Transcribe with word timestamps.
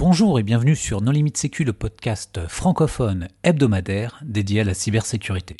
Bonjour 0.00 0.38
et 0.38 0.42
bienvenue 0.42 0.76
sur 0.76 1.02
Non 1.02 1.12
Limite 1.12 1.36
Sécu, 1.36 1.62
le 1.62 1.74
podcast 1.74 2.40
francophone 2.48 3.28
hebdomadaire 3.42 4.18
dédié 4.24 4.62
à 4.62 4.64
la 4.64 4.72
cybersécurité. 4.72 5.56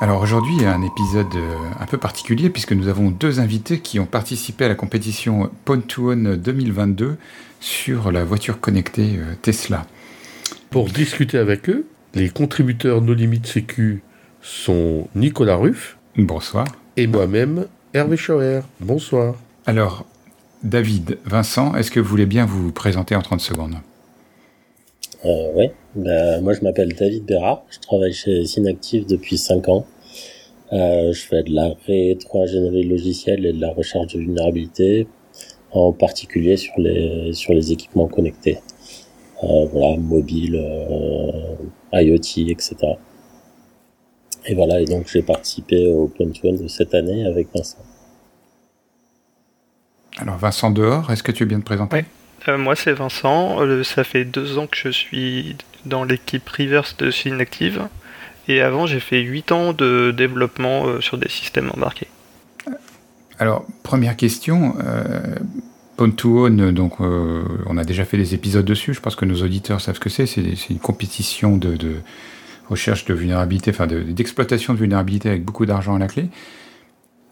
Alors 0.00 0.20
aujourd'hui, 0.20 0.64
un 0.64 0.82
épisode 0.82 1.32
euh, 1.36 1.56
un 1.78 1.86
peu 1.86 1.98
particulier 1.98 2.50
puisque 2.50 2.72
nous 2.72 2.88
avons 2.88 3.12
deux 3.12 3.38
invités 3.38 3.78
qui 3.78 4.00
ont 4.00 4.06
participé 4.06 4.64
à 4.64 4.68
la 4.68 4.74
compétition 4.74 5.48
Pontoon 5.64 6.38
2022 6.38 7.16
sur 7.60 8.10
la 8.10 8.24
voiture 8.24 8.58
connectée 8.58 9.16
euh, 9.16 9.36
Tesla. 9.42 9.86
Pour 10.70 10.88
discuter 10.88 11.38
avec 11.38 11.70
eux, 11.70 11.86
les 12.14 12.28
contributeurs 12.28 13.00
No 13.00 13.14
Limite 13.14 13.46
Sécu 13.46 14.02
sont 14.40 15.08
Nicolas 15.14 15.56
Ruff. 15.56 15.98
Bonsoir. 16.16 16.66
Et 16.96 17.06
moi-même, 17.06 17.66
Hervé 17.94 18.16
Schauer. 18.16 18.60
Bonsoir. 18.80 19.36
Alors, 19.66 20.04
David, 20.62 21.18
Vincent, 21.24 21.74
est-ce 21.74 21.90
que 21.90 22.00
vous 22.00 22.08
voulez 22.08 22.26
bien 22.26 22.44
vous 22.44 22.70
présenter 22.72 23.16
en 23.16 23.22
30 23.22 23.40
secondes? 23.40 23.76
Euh, 25.24 25.52
Oui, 25.54 25.66
bah, 25.94 26.40
moi 26.40 26.52
je 26.52 26.60
m'appelle 26.62 26.94
David 26.94 27.24
Bérard, 27.24 27.62
je 27.70 27.78
travaille 27.78 28.12
chez 28.12 28.44
Synactive 28.44 29.06
depuis 29.06 29.38
5 29.38 29.68
ans. 29.68 29.86
Euh, 30.72 31.12
je 31.12 31.20
fais 31.20 31.42
de 31.42 31.54
la 31.54 31.70
rétro-ingénierie 31.86 32.84
logicielle 32.84 33.46
et 33.46 33.52
de 33.52 33.60
la 33.60 33.70
recherche 33.72 34.14
de 34.14 34.18
vulnérabilité, 34.18 35.06
en 35.70 35.92
particulier 35.92 36.56
sur 36.56 36.72
les, 36.78 37.32
sur 37.32 37.52
les 37.52 37.72
équipements 37.72 38.08
connectés. 38.08 38.58
Euh, 39.42 39.66
voilà, 39.72 39.96
mobile, 39.96 40.54
euh, 40.56 42.00
IoT, 42.00 42.50
etc. 42.50 42.76
Et 44.46 44.54
voilà, 44.54 44.80
et 44.80 44.84
donc 44.84 45.08
j'ai 45.12 45.22
participé 45.22 45.86
au 45.88 46.12
One 46.18 46.56
de 46.62 46.68
cette 46.68 46.94
année 46.94 47.26
avec 47.26 47.48
Vincent. 47.54 47.78
Alors 50.18 50.36
Vincent 50.36 50.70
dehors, 50.70 51.10
est-ce 51.10 51.22
que 51.22 51.32
tu 51.32 51.42
es 51.42 51.46
bien 51.46 51.58
te 51.58 51.64
présenter? 51.64 51.96
Oui, 51.96 52.04
euh, 52.48 52.58
moi 52.58 52.76
c'est 52.76 52.92
Vincent, 52.92 53.58
ça 53.82 54.04
fait 54.04 54.24
deux 54.24 54.58
ans 54.58 54.66
que 54.68 54.76
je 54.76 54.90
suis 54.90 55.56
dans 55.86 56.04
l'équipe 56.04 56.48
Reverse 56.48 56.96
de 56.96 57.10
Synactive. 57.10 57.88
Et 58.48 58.60
avant, 58.60 58.86
j'ai 58.86 58.98
fait 58.98 59.20
8 59.20 59.52
ans 59.52 59.72
de 59.72 60.12
développement 60.16 61.00
sur 61.00 61.16
des 61.16 61.28
systèmes 61.28 61.70
embarqués. 61.72 62.08
Alors, 63.38 63.64
première 63.84 64.16
question, 64.16 64.74
Pwn2Own, 66.02 66.72
donc 66.72 66.94
euh, 67.00 67.42
on 67.66 67.76
a 67.76 67.84
déjà 67.84 68.04
fait 68.04 68.16
des 68.16 68.34
épisodes 68.34 68.64
dessus, 68.64 68.94
je 68.94 69.00
pense 69.00 69.16
que 69.16 69.24
nos 69.24 69.42
auditeurs 69.42 69.80
savent 69.80 69.94
ce 69.94 70.00
que 70.00 70.08
c'est, 70.08 70.26
c'est 70.26 70.70
une 70.70 70.78
compétition 70.78 71.56
de, 71.56 71.76
recherche 72.68 73.04
de 73.04 73.14
vulnérabilité, 73.14 73.70
enfin 73.70 73.86
d'exploitation 73.86 74.74
de, 74.74 74.78
vulnérabilité 74.78 75.28
avec 75.28 75.44
beaucoup 75.44 75.66
d'argent 75.66 75.94
à 75.94 75.98
la 75.98 76.08
clé. 76.08 76.28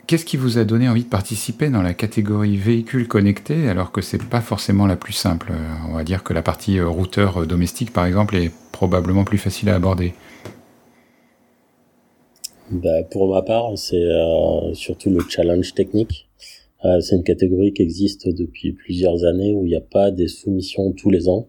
Qu'est-ce 0.06 0.24
qui 0.24 0.36
vous 0.36 0.58
a 0.58 0.64
donné 0.64 0.88
envie 0.88 1.04
de 1.04 1.08
participer 1.08 1.70
dans 1.70 1.82
la 1.82 1.94
catégorie 1.94 2.56
véhicules 2.56 3.06
connectés 3.06 3.68
alors 3.68 3.92
que 3.92 4.00
c'est 4.00 4.22
pas 4.22 4.40
forcément 4.40 4.86
la 4.86 4.96
plus 4.96 5.12
simple? 5.12 5.52
On 5.88 5.94
va 5.94 6.04
dire 6.04 6.24
que 6.24 6.32
la 6.32 6.42
partie 6.42 6.78
euh, 6.78 6.88
routeur 6.88 7.42
euh, 7.42 7.46
domestique 7.46 7.92
par 7.92 8.06
exemple 8.06 8.36
est 8.36 8.52
probablement 8.72 9.24
plus 9.24 9.38
facile 9.38 9.68
à 9.68 9.76
aborder. 9.76 10.14
Bah, 12.70 13.02
pour 13.10 13.32
ma 13.32 13.42
part, 13.42 13.76
c'est 13.76 14.08
surtout 14.74 15.10
le 15.10 15.20
challenge 15.28 15.74
technique 15.74 16.29
euh, 16.84 17.00
c'est 17.00 17.16
une 17.16 17.24
catégorie 17.24 17.72
qui 17.72 17.82
existe 17.82 18.28
depuis 18.28 18.72
plusieurs 18.72 19.24
années 19.24 19.54
où 19.54 19.66
il 19.66 19.70
n'y 19.70 19.76
a 19.76 19.82
pas 19.82 20.10
des 20.10 20.28
soumissions 20.28 20.92
tous 20.92 21.10
les 21.10 21.28
ans. 21.28 21.48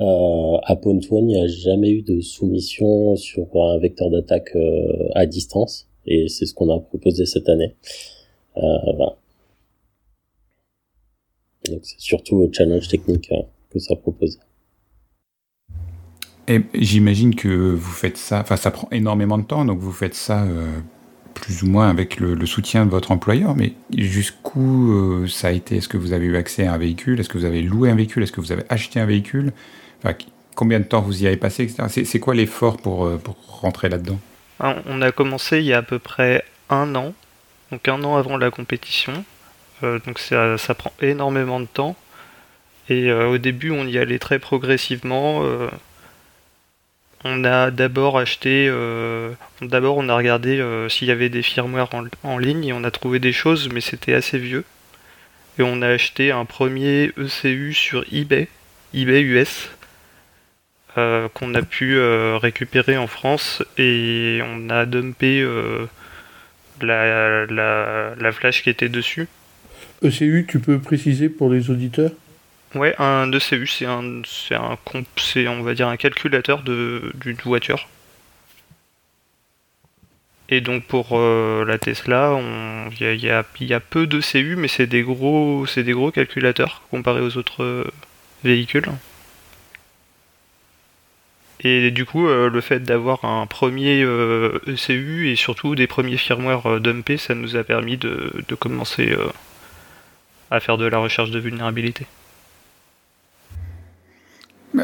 Euh, 0.00 0.56
à 0.62 0.76
Pontoon, 0.76 1.22
il 1.22 1.26
n'y 1.26 1.40
a 1.40 1.48
jamais 1.48 1.90
eu 1.90 2.02
de 2.02 2.20
soumission 2.20 3.16
sur 3.16 3.48
un 3.56 3.78
vecteur 3.78 4.10
d'attaque 4.10 4.52
euh, 4.54 5.08
à 5.14 5.26
distance 5.26 5.88
et 6.06 6.28
c'est 6.28 6.46
ce 6.46 6.54
qu'on 6.54 6.72
a 6.72 6.78
proposé 6.78 7.26
cette 7.26 7.48
année. 7.48 7.74
Euh, 8.56 8.92
voilà. 8.94 9.16
Donc 11.68 11.80
c'est 11.82 11.98
surtout 11.98 12.38
le 12.40 12.50
challenge 12.52 12.88
technique 12.88 13.32
que 13.70 13.78
ça 13.78 13.96
propose. 13.96 14.38
Et 16.46 16.60
j'imagine 16.74 17.34
que 17.34 17.48
vous 17.48 17.92
faites 17.92 18.16
ça, 18.16 18.40
enfin 18.40 18.56
ça 18.56 18.70
prend 18.70 18.88
énormément 18.90 19.36
de 19.36 19.44
temps, 19.44 19.64
donc 19.64 19.80
vous 19.80 19.92
faites 19.92 20.14
ça 20.14 20.46
plus 21.40 21.62
ou 21.62 21.66
moins 21.66 21.88
avec 21.88 22.18
le, 22.18 22.46
soutien 22.46 22.84
de 22.84 22.90
votre 22.90 23.10
employeur, 23.10 23.54
mais 23.56 23.72
jusqu'où 23.96 24.92
euh, 24.92 25.26
ça 25.26 25.48
a 25.48 25.50
été? 25.52 25.76
Est-ce 25.76 25.88
que 25.88 25.96
vous 25.96 26.12
avez 26.12 26.26
eu 26.26 26.36
accès 26.36 26.66
à 26.66 26.74
un 26.74 26.78
véhicule? 26.78 27.20
Est-ce 27.20 27.28
que 27.28 27.38
vous 27.38 27.44
avez 27.44 27.62
loué 27.62 27.90
un 27.90 27.94
véhicule? 27.94 28.22
Est-ce 28.22 28.32
que 28.32 28.40
vous 28.40 28.52
avez 28.52 28.64
acheté 28.68 29.00
un 29.00 29.06
véhicule? 29.06 29.52
Combien 30.54 30.80
de 30.80 30.84
temps 30.84 31.00
vous 31.00 31.22
y 31.22 31.26
avez 31.26 31.36
passé. 31.36 31.68
C'est 31.88 32.20
quoi 32.20 32.34
l'effort 32.34 32.78
pour, 32.78 33.06
euh, 33.06 33.20
rentrer 33.46 33.88
là-dedans? 33.88 34.18
Ah, 34.60 34.76
On 34.86 35.02
a 35.02 35.12
commencé 35.12 35.58
il 35.58 35.64
y 35.64 35.72
a 35.72 35.78
à 35.78 35.82
peu 35.82 35.98
près 35.98 36.44
un 36.68 36.94
an, 36.94 37.14
donc 37.70 37.86
un 37.88 38.02
an 38.02 38.16
avant 38.16 38.36
la 38.36 38.50
compétition. 38.50 39.24
Euh, 39.84 40.00
donc 40.06 40.18
ça, 40.18 40.74
prend 40.74 40.92
énormément 41.00 41.60
de 41.60 41.66
temps. 41.66 41.96
Et 42.88 43.12
au 43.12 43.36
début, 43.36 43.70
on 43.70 43.86
y 43.86 43.98
allait 43.98 44.18
très 44.18 44.38
progressivement 44.38 45.42
on 47.24 47.44
a 47.44 47.70
d'abord 47.70 48.18
acheté, 48.18 48.68
euh, 48.70 49.32
d'abord 49.60 49.96
on 49.96 50.08
a 50.08 50.14
regardé 50.14 50.60
euh, 50.60 50.88
s'il 50.88 51.08
y 51.08 51.10
avait 51.10 51.28
des 51.28 51.42
firmware 51.42 51.90
en, 52.22 52.38
ligne 52.38 52.66
et 52.66 52.72
on 52.72 52.84
a 52.84 52.90
trouvé 52.90 53.18
des 53.18 53.32
choses, 53.32 53.68
mais 53.72 53.80
c'était 53.80 54.14
assez 54.14 54.38
vieux. 54.38 54.64
Et 55.58 55.62
on 55.62 55.82
a 55.82 55.88
acheté 55.88 56.30
un 56.30 56.44
premier 56.44 57.12
ECU 57.18 57.74
sur 57.74 58.04
eBay, 58.12 58.48
eBay 58.94 59.22
US, 59.22 59.70
euh, 60.96 61.28
qu'on 61.34 61.54
a 61.54 61.62
pu 61.62 62.00
récupérer 62.00 62.96
en 62.96 63.08
France 63.08 63.64
et 63.76 64.40
on 64.44 64.70
a 64.70 64.86
dumpé 64.86 65.44
la, 66.80 67.46
la 67.46 68.32
flash 68.32 68.62
qui 68.62 68.70
était 68.70 68.88
dessus. 68.88 69.26
ECU, 70.04 70.46
tu 70.48 70.60
peux 70.60 70.78
préciser 70.78 71.28
pour 71.28 71.50
les 71.50 71.70
auditeurs? 71.70 72.12
Ouais, 72.74 72.94
un 72.98 73.30
ECU, 73.32 73.66
c'est 73.66 73.86
un, 73.86 74.22
c'est 74.26 74.54
un, 74.54 74.76
c'est 75.16 75.48
on 75.48 75.62
va 75.62 75.74
dire 75.74 75.88
un 75.88 75.96
calculateur 75.96 76.62
de 76.62 77.12
d'une 77.14 77.36
voiture. 77.36 77.88
Et 80.50 80.60
donc 80.60 80.84
pour 80.84 81.18
euh, 81.18 81.64
la 81.64 81.78
Tesla, 81.78 82.38
il 82.90 82.98
y 83.00 83.30
a, 83.30 83.44
y, 83.60 83.74
a, 83.74 83.80
peu 83.80 84.06
de 84.06 84.20
CU, 84.20 84.56
mais 84.56 84.68
c'est 84.68 84.86
des 84.86 85.02
gros, 85.02 85.66
c'est 85.66 85.82
des 85.82 85.92
gros 85.92 86.10
calculateurs 86.10 86.82
comparé 86.90 87.20
aux 87.20 87.36
autres 87.36 87.62
euh, 87.62 87.84
véhicules. 88.44 88.86
Et 91.60 91.90
du 91.90 92.04
coup, 92.04 92.28
euh, 92.28 92.48
le 92.48 92.60
fait 92.60 92.80
d'avoir 92.80 93.24
un 93.24 93.46
premier 93.46 94.02
ECU 94.02 95.28
et 95.30 95.36
surtout 95.36 95.74
des 95.74 95.86
premiers 95.86 96.16
firmware 96.16 96.80
dumpés, 96.80 97.16
ça 97.16 97.34
nous 97.34 97.56
a 97.56 97.64
permis 97.64 97.96
de 97.96 98.54
commencer 98.58 99.16
à 100.50 100.60
faire 100.60 100.78
de 100.78 100.86
la 100.86 100.98
recherche 100.98 101.30
de 101.30 101.38
vulnérabilité. 101.38 102.06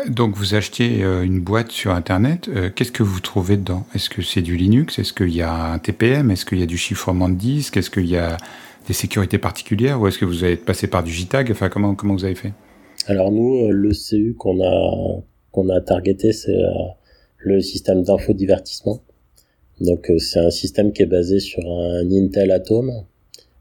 Donc 0.09 0.37
vous 0.37 0.55
achetiez 0.55 1.05
euh, 1.05 1.23
une 1.23 1.41
boîte 1.41 1.71
sur 1.71 1.93
Internet, 1.93 2.49
euh, 2.49 2.71
qu'est-ce 2.75 2.93
que 2.93 3.03
vous 3.03 3.21
trouvez 3.21 3.59
dedans? 3.59 3.85
Est-ce 3.95 4.09
que 4.09 4.23
c'est 4.23 4.41
du 4.41 4.57
Linux? 4.57 4.99
Est-ce 4.99 5.13
qu'il 5.13 5.35
y 5.35 5.43
a 5.43 5.73
un 5.73 5.79
TPM 5.79 6.31
Est-ce 6.31 6.47
qu'il 6.47 6.59
y 6.59 6.63
a 6.63 6.67
du 6.67 6.79
chiffrement 6.79 7.29
de 7.29 7.35
disque? 7.35 7.77
Est-ce 7.77 7.91
qu'il 7.91 8.07
y 8.07 8.17
a 8.17 8.39
des 8.87 8.95
sécurités 8.95 9.37
particulières? 9.37 10.01
Ou 10.01 10.09
est-ce 10.09 10.19
que 10.19 10.25
vous 10.25 10.43
avez 10.43 10.57
passé 10.57 10.87
par 10.87 11.05
du 11.05 11.13
JTAG 11.13 11.51
Enfin, 11.51 11.69
comment, 11.69 11.95
comment 11.95 12.15
vous 12.15 12.25
avez 12.25 12.35
fait? 12.35 12.53
Alors 13.07 13.31
nous, 13.31 13.67
euh, 13.67 13.71
le 13.73 13.93
CU 13.93 14.35
qu'on 14.39 14.63
a, 14.65 15.23
qu'on 15.53 15.69
a 15.69 15.81
targeté, 15.83 16.33
c'est 16.33 16.57
le 17.37 17.61
système 17.61 18.03
d'infodivertissement. 18.03 19.03
Donc 19.81 20.11
c'est 20.19 20.41
un 20.41 20.51
système 20.51 20.93
qui 20.93 21.03
est 21.03 21.07
basé 21.07 21.41
sur 21.41 21.61
un 21.61 22.11
Intel 22.11 22.53
Atom, 22.53 22.91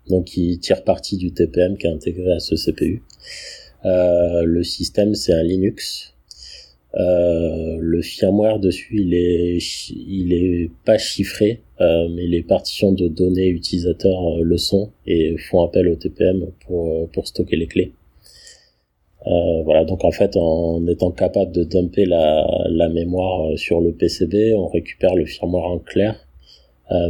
donc 0.09 0.25
qui 0.25 0.57
tire 0.59 0.85
parti 0.85 1.17
du 1.17 1.33
TPM 1.33 1.75
qui 1.75 1.87
est 1.87 1.91
intégré 1.91 2.31
à 2.31 2.39
ce 2.39 2.55
CPU. 2.55 3.01
le 3.83 4.63
système 4.63 5.15
c'est 5.15 5.33
un 5.33 5.43
Linux 5.43 6.12
euh, 6.95 7.77
le 7.79 8.01
firmware 8.03 8.59
dessus, 8.59 9.01
il 9.01 9.13
est, 9.15 9.57
il 9.89 10.33
est 10.33 10.69
pas 10.85 10.97
chiffré, 10.99 11.61
euh, 11.81 12.07
mais 12.09 12.27
les 12.27 12.43
partitions 12.43 12.91
de 12.91 13.07
données 13.07 13.47
utilisateurs 13.47 14.37
euh, 14.37 14.43
le 14.43 14.57
sont 14.57 14.91
et 15.07 15.35
font 15.37 15.63
appel 15.63 15.87
au 15.87 15.95
TPM 15.95 16.51
pour, 16.65 17.09
pour 17.09 17.27
stocker 17.27 17.55
les 17.55 17.67
clés. 17.67 17.93
voilà, 19.25 19.85
donc 19.85 20.03
en 20.03 20.11
fait, 20.11 20.35
en 20.35 20.85
étant 20.87 21.11
capable 21.11 21.51
de 21.51 21.63
dumper 21.63 22.05
la, 22.05 22.45
la 22.69 22.89
mémoire 22.89 23.57
sur 23.57 23.81
le 23.81 23.91
PCB, 23.93 24.53
on 24.55 24.67
récupère 24.67 25.15
le 25.15 25.25
firmware 25.25 25.65
en 25.65 25.79
clair, 25.79 26.27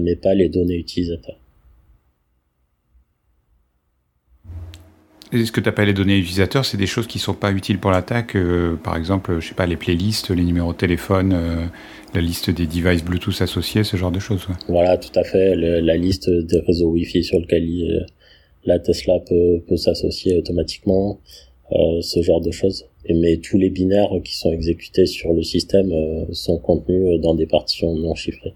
mais 0.01 0.15
pas 0.15 0.33
les 0.33 0.47
données 0.49 0.77
utilisateurs. 0.77 1.42
Ce 5.33 5.51
que 5.51 5.59
tu 5.59 5.69
appelles 5.69 5.87
les 5.87 5.93
données 5.93 6.17
utilisateurs, 6.17 6.65
c'est 6.65 6.77
des 6.77 6.85
choses 6.85 7.07
qui 7.07 7.17
ne 7.17 7.23
sont 7.23 7.33
pas 7.33 7.51
utiles 7.51 7.79
pour 7.79 7.91
l'attaque. 7.91 8.35
Euh, 8.35 8.75
par 8.75 8.95
exemple, 8.95 9.39
je 9.39 9.47
sais 9.47 9.55
pas, 9.55 9.65
les 9.65 9.77
playlists, 9.77 10.29
les 10.29 10.43
numéros 10.43 10.73
de 10.73 10.77
téléphone, 10.77 11.33
euh, 11.33 11.65
la 12.13 12.21
liste 12.21 12.49
des 12.49 12.67
devices 12.67 13.03
Bluetooth 13.03 13.41
associés, 13.41 13.83
ce 13.83 13.97
genre 13.97 14.11
de 14.11 14.19
choses. 14.19 14.47
Voilà, 14.67 14.97
tout 14.97 15.17
à 15.17 15.23
fait. 15.23 15.55
la 15.55 15.97
liste 15.97 16.29
des 16.29 16.59
réseaux 16.59 16.89
Wi-Fi 16.91 17.23
sur 17.23 17.39
lesquels 17.39 17.63
euh, 17.63 18.05
la 18.65 18.79
Tesla 18.79 19.19
peut, 19.19 19.75
s'associer 19.75 20.37
automatiquement, 20.37 21.19
ce 22.01 22.21
genre 22.21 22.39
de 22.39 22.51
choses. 22.51 22.85
mais 23.09 23.37
tous 23.37 23.57
les 23.57 23.69
binaires 23.69 24.11
qui 24.23 24.35
sont 24.37 24.53
exécutés 24.53 25.05
sur 25.05 25.33
le 25.33 25.41
système 25.41 25.91
sont 26.31 26.59
contenus 26.59 27.19
dans 27.19 27.33
des 27.33 27.47
partitions 27.47 27.95
non 27.95 28.15
chiffrées. 28.15 28.53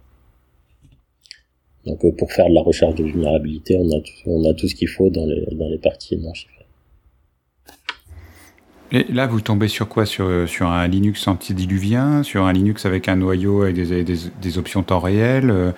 Donc 1.86 2.06
pour 2.16 2.32
faire 2.32 2.48
de 2.48 2.54
la 2.54 2.62
recherche 2.62 2.96
de 2.96 3.04
vulnérabilité, 3.04 3.76
on 3.78 3.90
a 3.92 4.00
tout, 4.00 4.14
on 4.28 4.46
a 4.46 4.54
tout 4.54 4.68
ce 4.68 4.76
qu'il 4.76 4.88
faut 4.88 5.10
dans 5.10 5.26
les, 5.26 5.46
dans 5.54 5.68
les 5.68 5.78
parties 5.78 6.16
non 6.16 6.34
chiffrées. 6.34 6.57
Et 8.92 9.06
là, 9.12 9.28
vous 9.28 9.42
tombez 9.42 9.68
sur 9.68 9.88
quoi? 9.88 10.06
Sur, 10.06 10.48
sur 10.48 10.68
un 10.70 10.88
Linux 10.88 11.28
antidiluvien, 11.28 12.24
sur 12.24 12.46
un 12.46 12.54
Linux 12.54 12.86
avec 12.86 13.10
un 13.10 13.18
noyau 13.18 13.64
avec 13.64 13.76
des, 13.76 14.04
des, 14.04 14.18
des 14.42 14.58
options 14.58 14.82
temps 14.84 15.00
réel 15.00 15.50
euh, 15.50 15.72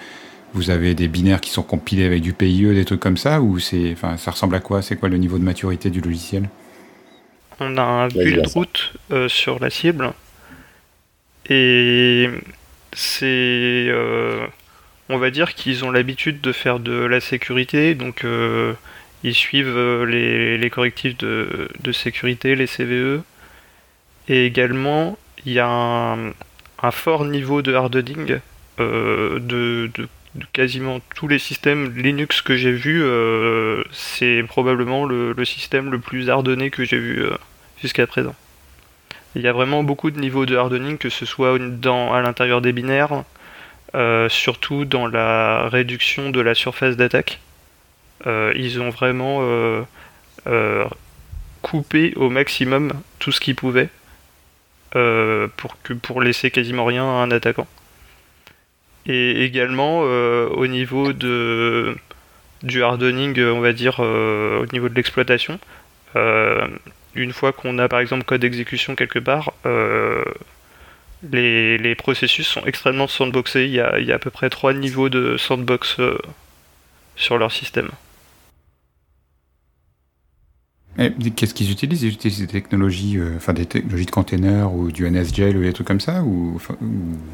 Vous 0.53 0.69
avez 0.69 0.93
des 0.93 1.07
binaires 1.07 1.41
qui 1.41 1.49
sont 1.49 1.63
compilés 1.63 2.05
avec 2.05 2.21
du 2.21 2.33
PIE, 2.33 2.73
des 2.73 2.85
trucs 2.85 2.99
comme 2.99 3.17
ça 3.17 3.41
Ou 3.41 3.57
c'est, 3.57 3.91
enfin, 3.93 4.17
ça 4.17 4.31
ressemble 4.31 4.55
à 4.55 4.59
quoi? 4.59 4.81
C'est 4.83 4.95
quoi 4.95 5.09
le 5.09 5.17
niveau 5.17 5.39
de 5.39 5.43
maturité 5.43 5.89
du 5.89 6.01
logiciel? 6.01 6.49
On 7.59 7.77
a 7.77 7.81
un 7.81 8.07
build 8.07 8.45
route 8.47 8.93
euh, 9.11 9.27
sur 9.27 9.59
la 9.59 9.69
cible. 9.69 10.13
Et 11.49 12.29
c'est. 12.93 13.87
Euh, 13.89 14.45
on 15.09 15.17
va 15.17 15.31
dire 15.31 15.55
qu'ils 15.55 15.83
ont 15.83 15.89
l'habitude 15.89 16.41
de 16.41 16.51
faire 16.51 16.79
de 16.79 16.93
la 16.93 17.19
sécurité, 17.19 17.95
donc 17.95 18.23
ils 19.23 19.35
suivent 19.35 19.75
euh, 19.75 20.57
les, 20.57 20.69
correctifs 20.69 21.17
de, 21.17 21.91
sécurité, 21.91 22.55
les 22.55 22.67
CVE. 22.67 23.21
Et 24.27 24.45
également, 24.45 25.17
il 25.45 25.53
y 25.53 25.59
a 25.59 25.67
un, 25.67 26.91
fort 26.91 27.25
niveau 27.25 27.61
de 27.61 27.73
hardening 27.73 28.39
euh, 28.79 29.39
de, 29.39 29.91
quasiment 30.53 30.99
tous 31.15 31.27
les 31.27 31.39
systèmes 31.39 31.93
Linux 31.97 32.41
que 32.41 32.55
j'ai 32.55 32.71
vus. 32.71 33.01
Euh, 33.03 33.83
c'est 33.91 34.43
probablement 34.47 35.05
le, 35.05 35.33
système 35.45 35.91
le 35.91 35.99
plus 35.99 36.29
hardené 36.29 36.69
que 36.69 36.85
j'ai 36.85 36.99
vu 36.99 37.25
jusqu'à 37.81 38.07
présent. 38.07 38.35
Il 39.35 39.41
y 39.41 39.47
a 39.47 39.53
vraiment 39.53 39.83
beaucoup 39.83 40.11
de 40.11 40.19
niveaux 40.19 40.45
de 40.45 40.55
hardening, 40.55 40.97
que 40.97 41.09
ce 41.09 41.25
soit 41.25 41.59
dans, 41.59 42.13
à 42.13 42.21
l'intérieur 42.21 42.61
des 42.61 42.71
binaires, 42.71 43.23
surtout 44.29 44.85
dans 44.85 45.07
la 45.07 45.67
réduction 45.69 46.29
de 46.29 46.39
la 46.39 46.55
surface 46.55 46.95
d'attaque. 46.95 47.39
Euh, 48.27 48.53
ils 48.55 48.81
ont 48.81 48.89
vraiment 48.89 49.39
euh, 49.41 49.81
euh, 50.47 50.85
coupé 51.61 52.13
au 52.15 52.29
maximum 52.29 52.91
tout 53.19 53.31
ce 53.31 53.39
qu'ils 53.39 53.55
pouvaient 53.55 53.89
pour, 54.91 55.77
que, 55.83 55.93
pour 55.93 56.21
laisser 56.21 56.51
quasiment 56.51 56.85
rien 56.85 57.03
à 57.03 57.21
un 57.23 57.31
attaquant. 57.31 57.67
Et 59.05 59.43
également 59.43 59.99
au 59.99 60.67
niveau 60.67 61.13
de, 61.13 61.95
du 62.63 62.83
hardening, 62.83 63.39
on 63.39 63.59
va 63.59 63.71
dire, 63.71 63.99
au 63.99 64.65
niveau 64.73 64.89
de 64.89 64.95
l'exploitation, 64.95 65.59
une 66.15 67.33
fois 67.33 67.53
qu'on 67.53 67.77
a 67.77 67.87
par 67.87 67.99
exemple 67.99 68.23
code 68.23 68.41
d'exécution 68.41 68.95
quelque 68.95 69.19
part, 69.19 69.53
les, 71.31 71.77
les, 71.77 71.95
processus 71.95 72.47
sont 72.47 72.65
extrêmement 72.65 73.07
sandboxés. 73.07 73.65
Il 73.65 73.71
y, 73.71 73.79
a, 73.79 73.99
il 73.99 74.05
y 74.05 74.11
a 74.11 74.15
à 74.15 74.19
peu 74.19 74.31
près 74.31 74.49
trois 74.49 74.73
niveaux 74.73 75.09
de 75.09 75.37
sandbox 75.37 75.97
sur 77.15 77.37
leur 77.37 77.51
système. 77.51 77.89
Qu'est-ce 81.35 81.53
qu'ils 81.53 81.71
utilisent? 81.71 82.03
Ils 82.03 82.13
utilisent 82.13 82.39
des 82.41 82.47
technologies, 82.47 83.17
euh, 83.17 83.37
enfin 83.37 83.53
des 83.53 83.65
technologies 83.65 84.05
de 84.05 84.11
container 84.11 84.73
ou 84.73 84.91
du 84.91 85.09
NSGel 85.09 85.55
ou 85.55 85.61
des 85.63 85.71
trucs 85.71 85.87
comme 85.87 86.01
ça 86.01 86.23
Ou, 86.23 86.59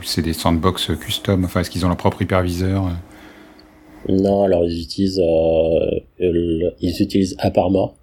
c'est 0.03 0.21
des 0.21 0.33
sandbox 0.33 0.91
custom? 0.99 1.45
Enfin, 1.45 1.61
est-ce 1.61 1.71
qu'ils 1.71 1.83
ont 1.83 1.87
leur 1.87 1.97
propre 1.97 2.21
hyperviseur 2.21 2.91
Non, 4.07 4.43
alors 4.43 4.65
ils 4.65 4.83
utilisent, 4.83 5.19
euh, 5.19 5.99
ils 6.19 7.01
utilisent 7.01 7.35
Aparma 7.39 7.95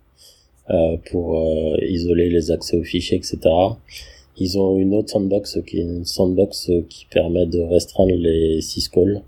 euh, 0.70 0.96
pour 1.10 1.38
euh, 1.38 1.76
isoler 1.86 2.28
les 2.28 2.50
accès 2.50 2.76
aux 2.76 2.82
fichiers, 2.82 3.18
etc. 3.18 3.38
Ils 4.38 4.58
ont 4.58 4.78
une 4.78 4.94
autre 4.94 5.10
sandbox 5.10 5.60
qui 5.64 5.78
est 5.78 5.82
une 5.82 6.04
sandbox 6.04 6.72
qui 6.88 7.06
permet 7.06 7.46
de 7.46 7.60
restreindre 7.60 8.16
les 8.16 8.60
syscalls, 8.62 9.22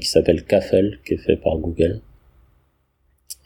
qui 0.00 0.08
s'appelle 0.08 0.44
CAFEL, 0.44 0.98
qui 1.04 1.14
est 1.14 1.18
fait 1.18 1.36
par 1.36 1.56
Google. 1.58 2.00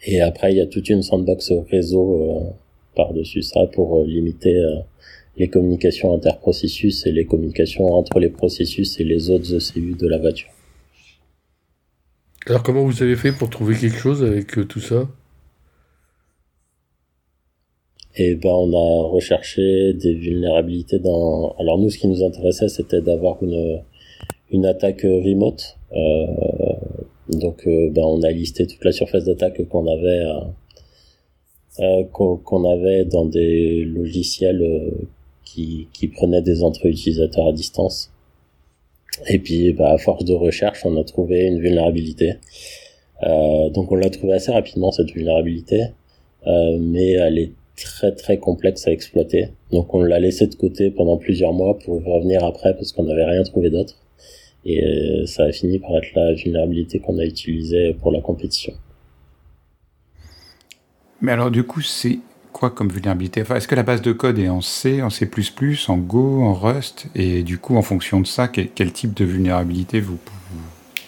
Et 0.07 0.21
après, 0.21 0.53
il 0.53 0.59
y 0.59 0.61
a 0.61 0.67
toute 0.67 0.89
une 0.89 1.03
sandbox 1.03 1.53
réseau 1.71 2.31
euh, 2.31 2.51
par-dessus 2.95 3.43
ça 3.43 3.67
pour 3.67 4.01
euh, 4.01 4.07
limiter 4.07 4.57
euh, 4.57 4.81
les 5.37 5.49
communications 5.49 6.15
interprocessus 6.15 7.07
et 7.07 7.13
les 7.13 7.25
communications 7.25 7.93
entre 7.93 8.21
les 8.21 8.29
processus 8.29 9.01
et 9.01 9.05
les 9.05 9.31
autres 9.31 9.55
ECU 9.55 9.95
de 9.95 10.07
la 10.07 10.19
voiture. 10.19 10.51
Alors 12.47 12.63
comment 12.63 12.85
vous 12.85 13.03
avez 13.03 13.17
fait 13.17 13.33
pour 13.33 13.49
trouver 13.49 13.75
quelque 13.75 13.97
chose 13.97 14.23
avec 14.23 14.69
tout 14.69 14.81
ça? 14.81 15.09
Eh 18.17 18.37
ben 18.37 18.51
on 18.51 18.73
a 18.73 19.09
recherché 19.09 19.93
des 19.95 20.15
vulnérabilités 20.15 21.01
dans. 21.01 21.57
Alors 21.59 21.79
nous 21.79 21.91
ce 21.91 21.99
qui 21.99 22.07
nous 22.07 22.23
intéressait 22.23 22.69
c'était 22.69 23.01
d'avoir 23.01 23.43
une 23.43 23.83
une 24.51 24.67
attaque 24.67 25.03
remote 25.03 25.79
euh, 25.93 26.27
donc, 27.29 27.67
euh, 27.67 27.91
ben, 27.91 28.03
on 28.03 28.23
a 28.23 28.31
listé 28.31 28.67
toute 28.67 28.85
la 28.85 28.93
surface 28.93 29.25
d'attaque 29.25 29.67
qu'on 29.69 29.87
avait, 29.87 30.25
euh, 30.27 30.41
euh, 31.81 32.05
qu'on 32.05 32.71
avait 32.71 33.05
dans 33.05 33.25
des 33.25 33.85
logiciels 33.85 34.93
qui, 35.45 35.89
qui 35.93 36.09
prenaient 36.09 36.43
des 36.43 36.63
entrées 36.63 36.91
utilisateurs 36.91 37.49
à 37.49 37.53
distance. 37.53 38.11
Et 39.29 39.39
puis, 39.39 39.73
ben, 39.73 39.87
à 39.87 39.99
force 39.99 40.25
de 40.25 40.35
recherche, 40.35 40.85
on 40.85 40.97
a 40.99 41.05
trouvé 41.05 41.47
une 41.47 41.61
vulnérabilité. 41.61 42.35
Donc, 43.23 43.91
on 43.91 43.95
l'a 43.95 44.11
trouvé 44.11 44.35
assez 44.35 44.53
rapidement 44.53 44.93
cette 44.93 45.11
vulnérabilité, 45.11 45.85
mais 46.47 47.13
elle 47.13 47.39
est 47.39 47.53
très 47.77 48.13
très 48.13 48.39
complexe 48.39 48.87
à 48.87 48.93
exploiter. 48.93 49.49
Donc, 49.71 49.95
on 49.95 50.03
l'a 50.03 50.19
laissé 50.19 50.47
de 50.47 50.55
côté 50.55 50.91
pendant 50.91 51.17
plusieurs 51.17 51.55
mois 51.55 51.79
pour 51.79 52.05
revenir 52.05 52.45
après 52.45 52.75
parce 52.75 52.93
qu'on 52.93 53.05
n'avait 53.05 53.25
rien 53.25 53.43
trouvé 53.45 53.71
d'autre. 53.71 54.04
Et 54.65 54.83
euh, 54.83 55.27
ça 55.27 55.45
a 55.45 55.53
fini 55.53 55.79
par 55.79 55.97
être 55.97 56.11
la 56.15 56.33
vulnérabilité 56.33 56.99
qu'on 56.99 57.19
a 57.19 57.25
utilisée 57.25 57.95
pour 57.95 58.13
la 58.13 58.21
compétition. 58.21 58.73
Mais 61.21 61.33
alors 61.33 61.51
du 61.51 61.65
coup, 61.65 61.83
c'est 61.83 62.19
quoi 62.53 62.71
comme 62.71 62.89
vulnérabilité? 62.89 63.43
Enfin, 63.43 63.57
Est-ce 63.57 63.69
que 63.69 63.75
la 63.75 63.83
base 63.83 64.01
de 64.01 64.13
code 64.13 64.39
est 64.39 64.49
en 64.49 64.61
C, 64.61 65.03
en 65.03 65.11
C++, 65.11 65.29
en 65.89 65.97
Go, 65.99 66.43
en 66.43 66.55
Rust? 66.55 67.07
Et 67.15 67.43
du 67.43 67.59
coup, 67.59 67.77
en 67.77 67.83
fonction 67.83 68.21
de 68.21 68.27
ça, 68.27 68.49
quel, 68.49 68.93
type 68.93 69.15
de 69.15 69.25
vulnérabilité 69.25 70.01
vous, 70.01 70.19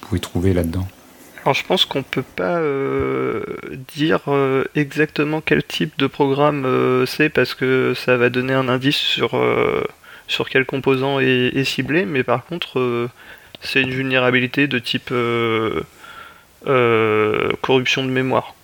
pouvez 0.02 0.20
trouver 0.20 0.52
là-dedans? 0.52 0.87
Alors 1.43 1.55
je 1.55 1.64
pense 1.64 1.85
qu'on 1.85 2.02
peut 2.02 2.25
pas 2.25 2.59
euh, 2.59 3.44
dire 3.94 4.25
euh, 4.26 4.64
exactement 4.75 5.41
quel 5.41 5.62
type 5.62 5.97
de 5.97 6.09
programme 6.09 6.67
c'est 7.06 7.29
parce 7.29 7.55
que 7.55 7.94
ça 7.94 8.17
va 8.17 8.31
donner 8.31 8.52
un 8.52 8.69
indice 8.69 8.97
sur, 8.97 9.41
sur 10.26 10.49
quel 10.49 10.67
composant 10.67 11.20
est, 11.20 11.52
est, 11.55 11.64
ciblé, 11.64 12.05
mais 12.05 12.25
par 12.25 12.44
contre 12.47 13.09
c'est 13.66 13.82
une 13.82 13.90
vulnérabilité 13.90 14.66
de 14.68 14.78
type 14.78 15.11
euh, 15.11 15.82
euh, 16.66 17.50
corruption 17.62 18.04
de 18.04 18.11
mémoire. 18.11 18.54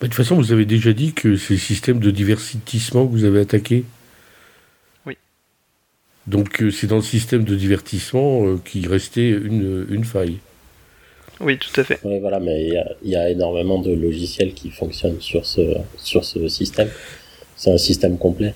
Bah, 0.00 0.06
de 0.06 0.06
toute 0.06 0.14
façon, 0.14 0.36
vous 0.36 0.52
avez 0.52 0.66
déjà 0.66 0.92
dit 0.92 1.12
que 1.12 1.36
c'est 1.36 1.54
le 1.54 1.60
système 1.60 1.98
de 1.98 2.10
divertissement 2.10 3.06
que 3.06 3.12
vous 3.12 3.24
avez 3.24 3.40
attaqué. 3.40 3.84
Oui. 5.06 5.16
Donc 6.26 6.62
euh, 6.62 6.70
c'est 6.70 6.86
dans 6.86 6.96
le 6.96 7.02
système 7.02 7.44
de 7.44 7.54
divertissement 7.54 8.56
qu'il 8.58 8.88
restait 8.88 9.30
une, 9.30 9.86
une, 9.90 10.04
faille. 10.04 10.38
Oui, 11.40 11.58
tout 11.58 11.80
à 11.80 11.84
fait. 11.84 12.00
Oui, 12.04 12.18
voilà, 12.20 12.38
mais 12.38 12.68
il 13.02 13.10
y, 13.10 13.16
a 13.16 13.30
énormément 13.30 13.80
de 13.80 13.92
logiciels 13.92 14.52
qui 14.52 14.70
fonctionnent 14.70 15.20
sur 15.20 15.46
ce, 15.46 15.60
sur 15.96 16.24
ce 16.24 16.48
système. 16.48 16.90
C'est 17.56 17.72
un 17.72 17.78
système 17.78 18.18
complet. 18.18 18.54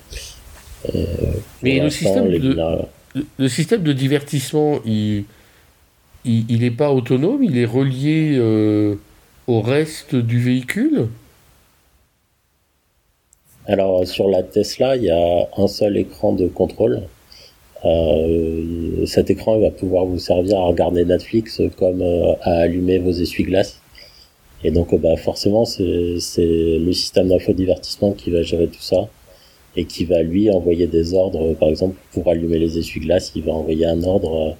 mais 1.61 1.79
le 1.79 1.89
système 1.89 2.29
de 2.29 2.85
le 3.37 3.47
système 3.47 3.83
de 3.83 3.93
divertissement, 3.93 4.79
il 4.85 5.25
n'est 6.25 6.71
pas 6.71 6.91
autonome, 6.91 7.43
il 7.43 7.57
est 7.57 7.65
relié 7.65 8.35
euh, 8.37 8.95
au 9.47 9.61
reste 9.61 10.15
du 10.15 10.39
véhicule? 10.39 11.07
Alors 13.67 14.05
sur 14.05 14.29
la 14.29 14.43
Tesla, 14.43 14.95
il 14.95 15.03
y 15.03 15.09
a 15.09 15.47
un 15.57 15.67
seul 15.67 15.97
écran 15.97 16.33
de 16.33 16.47
contrôle. 16.47 17.01
Euh, 17.83 19.05
cet 19.05 19.29
écran 19.29 19.59
va 19.59 19.69
pouvoir 19.69 20.05
vous 20.05 20.19
servir 20.19 20.57
à 20.57 20.65
regarder 20.65 21.05
Netflix 21.05 21.61
comme 21.77 22.01
euh, 22.01 22.33
à 22.41 22.61
allumer 22.61 22.99
vos 22.99 23.11
essuie-glaces. 23.11 23.79
Et 24.63 24.71
donc 24.71 24.93
bah, 24.99 25.15
forcément, 25.17 25.65
c'est 25.65 25.83
le 25.83 26.91
système 26.91 27.29
d'infodivertissement 27.29 28.11
qui 28.13 28.31
va 28.31 28.41
gérer 28.41 28.67
tout 28.67 28.81
ça 28.81 29.07
et 29.75 29.85
qui 29.85 30.05
va 30.05 30.21
lui 30.21 30.49
envoyer 30.49 30.87
des 30.87 31.13
ordres, 31.13 31.53
par 31.55 31.69
exemple 31.69 31.95
pour 32.11 32.29
allumer 32.29 32.59
les 32.59 32.77
essuie-glaces, 32.77 33.31
il 33.35 33.43
va 33.43 33.53
envoyer 33.53 33.85
un 33.85 34.03
ordre 34.03 34.55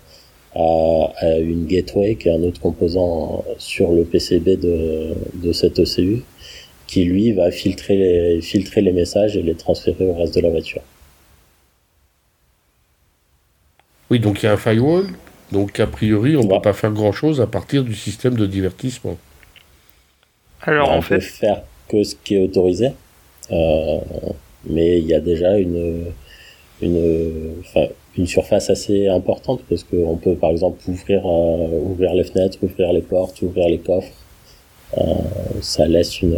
à, 0.55 1.37
une 1.39 1.65
gateway 1.65 2.15
qui 2.15 2.29
est 2.29 2.33
un 2.33 2.43
autre 2.43 2.61
composant 2.61 3.43
sur 3.57 3.91
le 3.91 4.03
PCB 4.03 4.57
de, 4.57 5.13
de 5.35 5.51
cette 5.51 5.79
ECU 5.79 6.23
qui 6.87 7.03
lui 7.05 7.31
va 7.31 7.51
filtrer 7.51 7.97
les, 7.97 8.41
filtrer 8.41 8.81
les 8.81 8.93
messages 8.93 9.35
et 9.35 9.41
les 9.41 9.55
transférer 9.55 10.05
au 10.05 10.13
reste 10.13 10.35
de 10.35 10.41
la 10.41 10.49
voiture. 10.49 10.81
Oui, 14.09 14.19
donc 14.19 14.43
il 14.43 14.45
y 14.45 14.49
a 14.49 14.53
un 14.53 14.57
firewall, 14.57 15.07
donc 15.51 15.79
a 15.79 15.87
priori 15.87 16.37
on 16.37 16.43
ne 16.43 16.49
va 16.49 16.59
pas 16.59 16.73
faire 16.73 16.91
grand 16.91 17.11
chose 17.11 17.41
à 17.41 17.47
partir 17.47 17.83
du 17.83 17.95
système 17.95 18.35
de 18.35 18.45
divertissement. 18.45 19.17
Alors 20.61 20.89
on 20.91 20.97
en 20.97 21.01
fait, 21.01 21.15
peut 21.15 21.21
faire 21.21 21.63
que 21.89 22.03
ce 22.03 22.15
qui 22.23 22.35
est 22.35 22.43
autorisé. 22.43 22.91
Euh, 23.51 23.97
mais 24.69 24.99
il 24.99 25.05
y 25.05 25.13
a 25.13 25.19
déjà 25.19 25.57
une 25.57 26.05
une 26.81 27.53
une 28.17 28.27
surface 28.27 28.69
assez 28.69 29.07
importante 29.07 29.61
parce 29.69 29.83
qu'on 29.83 30.17
peut 30.17 30.35
par 30.35 30.51
exemple 30.51 30.79
ouvrir 30.87 31.25
ouvrir 31.25 32.13
les 32.13 32.23
fenêtres, 32.23 32.57
ouvrir 32.61 32.93
les 32.93 33.01
portes, 33.01 33.41
ouvrir 33.41 33.69
les 33.69 33.79
coffres. 33.79 34.17
ça 35.61 35.87
laisse 35.87 36.21
une 36.21 36.37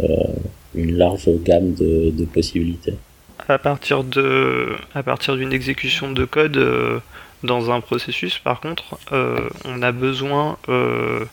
une 0.74 0.96
large 0.96 1.28
gamme 1.44 1.74
de, 1.74 2.10
de 2.10 2.24
possibilités. 2.24 2.94
À 3.48 3.58
partir 3.58 4.04
de 4.04 4.68
à 4.94 5.02
partir 5.02 5.36
d'une 5.36 5.52
exécution 5.52 6.12
de 6.12 6.24
code 6.24 6.58
dans 7.42 7.70
un 7.70 7.80
processus, 7.80 8.38
par 8.38 8.60
contre, 8.60 8.98
euh, 9.12 9.48
on 9.64 9.82
a 9.82 9.92
besoin 9.92 10.58
euh, 10.68 11.24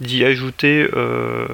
d'y 0.00 0.24
ajouter 0.24 0.88
euh, 0.94 1.46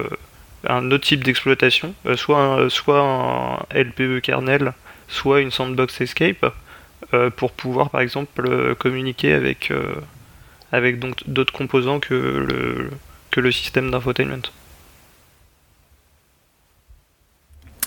un 0.67 0.91
autre 0.91 1.05
type 1.05 1.23
d'exploitation, 1.23 1.93
soit, 2.15 2.69
soit 2.69 2.99
un 2.99 3.57
LPE 3.73 4.21
kernel, 4.21 4.73
soit 5.11 5.41
une 5.41 5.51
sandbox 5.51 6.01
escape, 6.01 6.45
pour 7.35 7.51
pouvoir 7.51 7.89
par 7.89 8.01
exemple 8.01 8.75
communiquer 8.75 9.33
avec, 9.33 9.71
avec 10.71 10.97
d'autres 11.27 11.53
composants 11.53 11.99
que 11.99 12.13
le, 12.13 12.89
que 13.29 13.39
le 13.39 13.51
système 13.51 13.91
d'infotainment. 13.91 14.49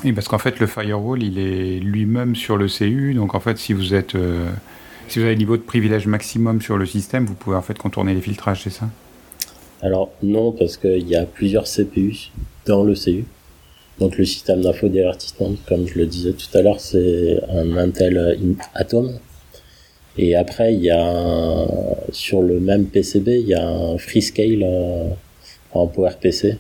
Oui, 0.05 0.13
parce 0.13 0.29
qu'en 0.29 0.39
fait, 0.39 0.61
le 0.61 0.67
firewall, 0.67 1.23
il 1.23 1.39
est 1.39 1.81
lui-même 1.81 2.37
sur 2.37 2.57
le 2.57 2.69
CU. 2.69 3.15
Donc, 3.15 3.35
en 3.35 3.41
fait, 3.41 3.57
si 3.57 3.73
vous 3.73 3.95
êtes 3.95 4.15
si 5.09 5.19
vous 5.19 5.25
avez 5.25 5.35
le 5.35 5.39
niveau 5.39 5.57
de 5.57 5.63
privilège 5.63 6.07
maximum 6.07 6.61
sur 6.61 6.77
le 6.77 6.87
système, 6.87 7.27
vous 7.27 7.35
pouvez 7.35 7.57
en 7.57 7.63
fait 7.63 7.79
contourner 7.79 8.15
les 8.15 8.21
filtrages, 8.21 8.63
c'est 8.63 8.71
ça? 8.71 8.89
Alors 9.83 10.11
non, 10.23 10.53
parce 10.53 10.77
qu'il 10.77 11.07
y 11.07 11.17
a 11.17 11.25
plusieurs 11.25 11.65
CPU 11.65 12.31
dans 12.67 12.85
le 12.85 12.95
CU. 12.95 13.25
Donc 14.01 14.19
le 14.19 14.25
système 14.25 14.61
d'info 14.61 14.89
d'avertissement, 14.89 15.53
comme 15.69 15.87
je 15.87 15.99
le 15.99 16.07
disais 16.07 16.33
tout 16.33 16.57
à 16.57 16.63
l'heure, 16.63 16.81
c'est 16.81 17.41
un 17.49 17.77
Intel 17.77 18.39
Atom. 18.75 19.19
Et 20.17 20.37
après, 20.37 20.75
il 20.75 20.83
y 20.83 20.91
a 20.91 21.67
sur 22.13 22.43
le 22.43 22.61
même 22.61 22.87
PCB, 22.87 23.41
il 23.41 23.49
y 23.49 23.55
a 23.55 23.67
un 23.67 23.99
Freescale 23.99 24.63
euh, 24.63 25.09
PowerPC 25.73 26.59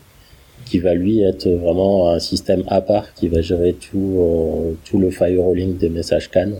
qui 0.64 0.78
va 0.78 0.94
lui 0.94 1.22
être 1.22 1.48
vraiment 1.48 2.10
un 2.10 2.18
système 2.18 2.64
à 2.68 2.80
part 2.80 3.12
qui 3.14 3.28
va 3.28 3.40
gérer 3.42 3.74
tout, 3.74 4.16
euh, 4.18 4.72
tout 4.84 4.98
le 4.98 5.10
firewalling 5.10 5.76
des 5.76 5.88
messages 5.88 6.30
CAN 6.30 6.52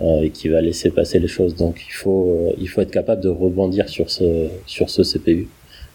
euh, 0.00 0.22
et 0.22 0.30
qui 0.30 0.48
va 0.48 0.60
laisser 0.60 0.90
passer 0.90 1.18
les 1.18 1.28
choses. 1.28 1.54
Donc 1.54 1.82
il 1.86 1.92
faut, 1.92 2.30
euh, 2.30 2.54
il 2.58 2.68
faut 2.68 2.80
être 2.80 2.90
capable 2.90 3.20
de 3.20 3.28
rebondir 3.28 3.88
sur 3.88 4.10
ce, 4.10 4.48
sur 4.66 4.88
ce 4.90 5.02
CPU 5.02 5.48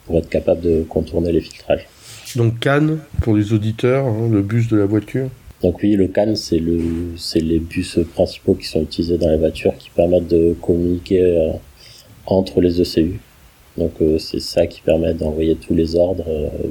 pour 0.05 0.17
être 0.19 0.29
capable 0.29 0.61
de 0.61 0.83
contourner 0.83 1.31
les 1.31 1.41
filtrages. 1.41 1.87
Donc 2.35 2.59
CAN, 2.59 2.97
pour 3.21 3.35
les 3.35 3.53
auditeurs, 3.53 4.05
hein, 4.05 4.29
le 4.31 4.41
bus 4.41 4.67
de 4.67 4.77
la 4.77 4.85
voiture 4.85 5.29
donc 5.63 5.79
oui, 5.81 5.95
le 5.95 6.07
CAN, 6.07 6.35
c'est 6.35 6.59
le, 6.59 6.79
c'est 7.17 7.39
les 7.39 7.57
bus 7.57 7.97
principaux 8.13 8.53
qui 8.53 8.67
sont 8.67 8.83
utilisés 8.83 9.17
dans 9.17 9.29
les 9.29 9.37
voitures 9.37 9.75
qui 9.75 9.89
permettent 9.89 10.27
de 10.27 10.55
communiquer 10.61 11.23
euh, 11.23 11.53
entre 12.27 12.61
les 12.61 12.79
ECU. 12.79 13.19
Donc 13.75 13.93
c'est 14.19 14.39
ça 14.39 14.67
qui 14.67 14.81
permet 14.81 15.15
d'envoyer 15.15 15.55
tous 15.55 15.73
les 15.73 15.95
ordres. 15.95 16.25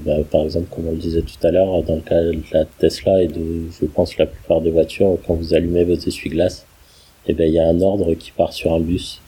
Ben, 0.04 0.24
par 0.24 0.42
exemple, 0.42 0.66
comme 0.74 0.86
on 0.88 0.92
le 0.92 0.98
disait 0.98 1.22
tout 1.22 1.46
à 1.46 1.50
l'heure, 1.50 1.82
dans 1.82 1.96
le 1.96 2.00
cas 2.00 2.22
de 2.22 2.36
la 2.52 2.64
Tesla 2.64 3.22
et 3.22 3.28
de, 3.28 3.62
je 3.80 3.86
pense, 3.86 4.16
la 4.18 4.26
plupart 4.26 4.60
des 4.60 4.70
voitures, 4.70 5.18
quand 5.26 5.34
vous 5.34 5.54
allumez 5.54 5.84
vos 5.84 5.94
essuie-glaces, 5.94 6.64
eh 7.26 7.32
ben 7.32 7.48
il 7.48 7.54
y 7.54 7.58
a 7.58 7.68
un 7.68 7.80
ordre 7.80 8.14
qui 8.14 8.32
part 8.32 8.52
sur 8.52 8.72
un 8.72 8.80
bus 8.80 9.20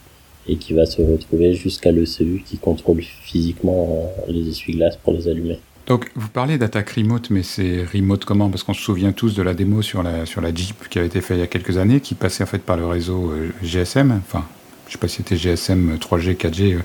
et 0.47 0.55
qui 0.55 0.73
va 0.73 0.85
se 0.85 1.01
retrouver 1.01 1.53
jusqu'à 1.53 1.91
l'ECU 1.91 2.43
qui 2.45 2.57
contrôle 2.57 3.01
physiquement 3.01 4.11
euh, 4.27 4.31
les 4.31 4.49
essuie-glaces 4.49 4.97
pour 4.97 5.13
les 5.13 5.27
allumer. 5.27 5.59
Donc 5.89 6.09
vous 6.15 6.29
parlez 6.29 6.57
d'attaque 6.57 6.91
remote, 6.91 7.29
mais 7.31 7.43
c'est 7.43 7.83
remote 7.83 8.23
comment? 8.23 8.49
Parce 8.49 8.63
qu'on 8.63 8.73
se 8.73 8.81
souvient 8.81 9.11
tous 9.11 9.35
de 9.35 9.41
la 9.41 9.53
démo 9.53 9.81
sur 9.81 10.03
la, 10.03 10.25
sur 10.25 10.39
la 10.39 10.53
Jeep 10.53 10.87
qui 10.87 10.99
avait 10.99 11.07
été 11.07 11.19
faite 11.19 11.37
il 11.37 11.41
y 11.41 11.43
a 11.43 11.47
quelques 11.47 11.77
années, 11.77 11.99
qui 11.99 12.15
passait 12.15 12.43
en 12.43 12.47
fait 12.47 12.59
par 12.59 12.77
le 12.77 12.85
réseau 12.85 13.31
euh, 13.31 13.49
GSM, 13.63 14.11
enfin 14.11 14.45
je 14.87 14.93
sais 14.93 14.97
pas 14.99 15.07
si 15.07 15.17
c'était 15.17 15.35
GSM 15.35 15.97
3G, 15.97 16.35
4G. 16.37 16.77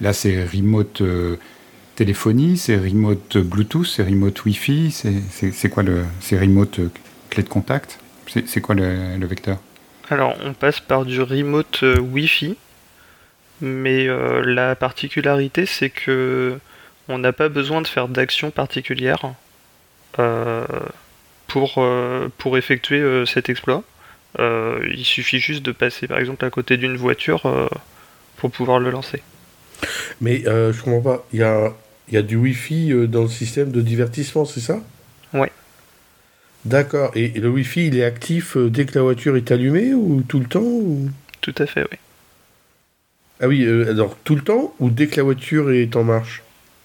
Là 0.00 0.12
c'est 0.12 0.44
remote 0.44 1.00
euh, 1.00 1.36
téléphonie, 1.96 2.56
c'est 2.56 2.76
remote 2.76 3.38
Bluetooth, 3.38 3.86
c'est 3.86 4.02
remote 4.02 4.44
Wi-Fi, 4.44 4.90
c'est 4.90 5.68
quoi 5.68 5.82
le... 5.82 6.04
C'est 6.20 6.38
remote 6.38 6.80
clé 7.30 7.42
de 7.42 7.48
contact? 7.48 7.98
C'est 8.46 8.60
quoi 8.60 8.74
le, 8.74 9.16
le 9.18 9.26
vecteur? 9.26 9.58
Alors, 10.10 10.36
on 10.44 10.52
passe 10.52 10.80
par 10.80 11.04
du 11.04 11.22
remote 11.22 11.80
euh, 11.82 11.98
Wi-Fi, 11.98 12.56
mais 13.60 14.06
euh, 14.06 14.42
la 14.44 14.74
particularité, 14.76 15.66
c'est 15.66 15.90
que 15.90 16.58
on 17.08 17.18
n'a 17.18 17.32
pas 17.32 17.48
besoin 17.48 17.82
de 17.82 17.86
faire 17.86 18.08
d'action 18.08 18.50
particulière 18.50 19.34
euh, 20.18 20.64
pour, 21.46 21.84
pour 22.38 22.58
effectuer 22.58 23.24
cet 23.26 23.48
exploit. 23.48 23.82
il 24.38 25.04
suffit 25.04 25.38
juste 25.38 25.62
de 25.62 25.72
passer, 25.72 26.06
par 26.06 26.18
exemple, 26.18 26.44
à 26.44 26.50
côté 26.50 26.76
d'une 26.76 26.96
voiture 26.96 27.70
pour 28.36 28.50
pouvoir 28.50 28.78
le 28.78 28.90
lancer. 28.90 29.22
Mais 30.20 30.42
je 30.44 30.82
comprends 30.82 31.16
pas. 31.16 31.26
Il 31.32 31.40
y 31.40 31.42
a, 31.42 31.72
y 32.10 32.16
a 32.16 32.22
du 32.22 32.36
Wi-Fi 32.36 33.08
dans 33.08 33.22
le 33.22 33.28
système 33.28 33.70
de 33.70 33.80
divertissement, 33.80 34.44
c'est 34.44 34.60
ça? 34.60 34.80
Ouais. 35.32 35.52
D'accord. 36.64 37.10
Et 37.14 37.28
le 37.28 37.48
Wi-Fi, 37.48 37.88
il 37.88 37.98
est 37.98 38.04
actif 38.04 38.56
euh, 38.56 38.70
dès 38.70 38.86
que 38.86 38.94
la 38.94 39.02
voiture 39.02 39.36
est 39.36 39.50
allumée 39.50 39.92
ou 39.92 40.22
tout 40.26 40.38
le 40.38 40.46
temps 40.46 40.64
Tout 41.40 41.54
à 41.58 41.66
fait, 41.66 41.82
oui. 41.82 41.98
Ah 43.40 43.48
oui, 43.48 43.64
euh, 43.64 43.90
alors 43.90 44.16
tout 44.24 44.36
le 44.36 44.42
temps 44.42 44.74
ou 44.78 44.88
dès 44.88 45.08
que 45.08 45.16
la 45.16 45.24
voiture 45.24 45.70
est 45.72 45.94
en 45.96 46.04
marche? 46.04 46.42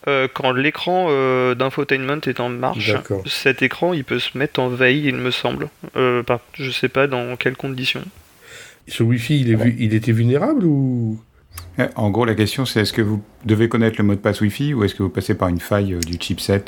Euh, 0.08 0.28
Quand 0.34 0.52
l'écran 0.52 1.08
d'infotainment 1.56 2.22
est 2.26 2.40
en 2.40 2.50
marche, 2.50 2.94
cet 3.26 3.62
écran, 3.62 3.94
il 3.94 4.04
peut 4.04 4.20
se 4.20 4.38
mettre 4.38 4.60
en 4.60 4.70
veille, 4.70 5.06
il 5.06 5.16
me 5.16 5.32
semble. 5.32 5.70
Par, 6.26 6.40
je 6.54 6.72
sais 6.72 6.90
pas 6.90 7.08
dans 7.08 7.36
quelles 7.36 7.58
conditions. 7.58 8.04
Ce 8.88 9.04
Wi-Fi, 9.04 9.42
il, 9.42 9.52
est, 9.52 9.76
il 9.78 9.94
était 9.94 10.12
vulnérable 10.12 10.66
ou? 10.66 11.20
En 11.96 12.10
gros, 12.10 12.26
la 12.26 12.36
question 12.36 12.66
c'est 12.66 12.82
est-ce 12.82 12.94
que 12.94 13.02
vous 13.02 13.22
devez 13.46 13.70
connaître 13.70 13.96
le 14.00 14.04
mot 14.04 14.16
de 14.16 14.20
passe 14.20 14.42
Wi-Fi 14.42 14.74
ou 14.74 14.84
est-ce 14.84 14.96
que 14.96 15.04
vous 15.04 15.10
passez 15.10 15.36
par 15.36 15.50
une 15.50 15.60
faille 15.60 15.98
du 16.06 16.18
chipset 16.20 16.66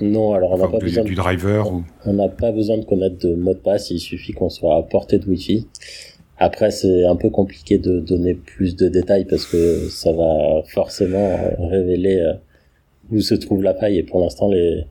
non, 0.00 0.32
alors 0.34 0.52
on 0.52 0.58
n'a 0.58 0.68
pas 0.68 0.78
besoin 0.78 1.04
du 1.04 1.14
driver 1.14 1.70
on 2.06 2.12
n'a 2.14 2.28
pas 2.28 2.52
besoin 2.52 2.78
de 2.78 2.84
connaître 2.84 3.18
de 3.26 3.34
mot 3.34 3.52
de 3.52 3.58
passe, 3.58 3.90
il 3.90 3.98
suffit 4.00 4.32
qu'on 4.32 4.48
soit 4.48 4.76
à 4.76 4.82
portée 4.82 5.18
de 5.18 5.26
Wi-Fi. 5.26 5.66
Après, 6.40 6.70
c'est 6.70 7.04
un 7.04 7.16
peu 7.16 7.30
compliqué 7.30 7.78
de 7.78 8.00
donner 8.00 8.34
plus 8.34 8.74
de 8.74 8.88
détails 8.88 9.26
parce 9.26 9.46
que 9.46 9.88
ça 9.88 10.10
va 10.12 10.62
forcément 10.68 11.38
révéler 11.58 12.16
euh, 12.16 12.32
où 13.12 13.20
se 13.20 13.34
trouve 13.34 13.62
la 13.62 13.74
faille 13.74 13.98
et 13.98 14.02
pour 14.02 14.20
l'instant 14.20 14.48
les 14.48 14.84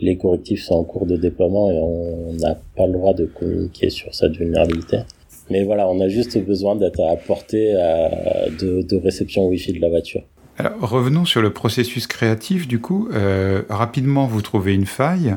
les 0.00 0.16
correctifs 0.16 0.62
sont 0.62 0.74
en 0.74 0.84
cours 0.84 1.06
de 1.06 1.16
déploiement 1.16 1.70
et 1.70 1.78
on 1.78 2.32
n'a 2.34 2.58
pas 2.76 2.86
le 2.86 2.94
droit 2.94 3.14
de 3.14 3.26
communiquer 3.26 3.90
sur 3.90 4.14
cette 4.14 4.36
vulnérabilité. 4.36 5.00
Mais 5.50 5.64
voilà, 5.64 5.88
on 5.88 6.00
a 6.00 6.08
juste 6.08 6.38
besoin 6.38 6.76
d'être 6.76 7.00
à 7.00 7.16
portée 7.16 7.74
euh, 7.74 8.08
de, 8.60 8.82
de 8.82 8.96
réception 8.96 9.46
Wi-Fi 9.48 9.72
de 9.72 9.80
la 9.80 9.88
voiture. 9.88 10.22
Alors, 10.58 10.78
revenons 10.80 11.24
sur 11.24 11.42
le 11.42 11.52
processus 11.52 12.06
créatif, 12.06 12.68
du 12.68 12.80
coup. 12.80 13.08
Euh, 13.12 13.62
rapidement, 13.68 14.26
vous 14.26 14.42
trouvez 14.42 14.74
une 14.74 14.86
faille. 14.86 15.34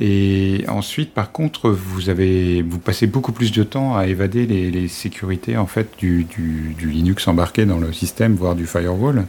Et 0.00 0.64
ensuite, 0.68 1.14
par 1.14 1.30
contre, 1.30 1.70
vous, 1.70 2.08
avez, 2.08 2.62
vous 2.62 2.78
passez 2.78 3.06
beaucoup 3.06 3.32
plus 3.32 3.52
de 3.52 3.62
temps 3.62 3.96
à 3.96 4.06
évader 4.06 4.46
les, 4.46 4.88
sécurités 4.88 5.56
en 5.56 5.66
fait, 5.66 5.88
du, 5.98 6.26
Linux 6.80 7.28
embarqué 7.28 7.64
dans 7.64 7.78
le 7.78 7.92
système, 7.92 8.34
voire 8.34 8.54
du 8.54 8.66
firewall. 8.66 9.26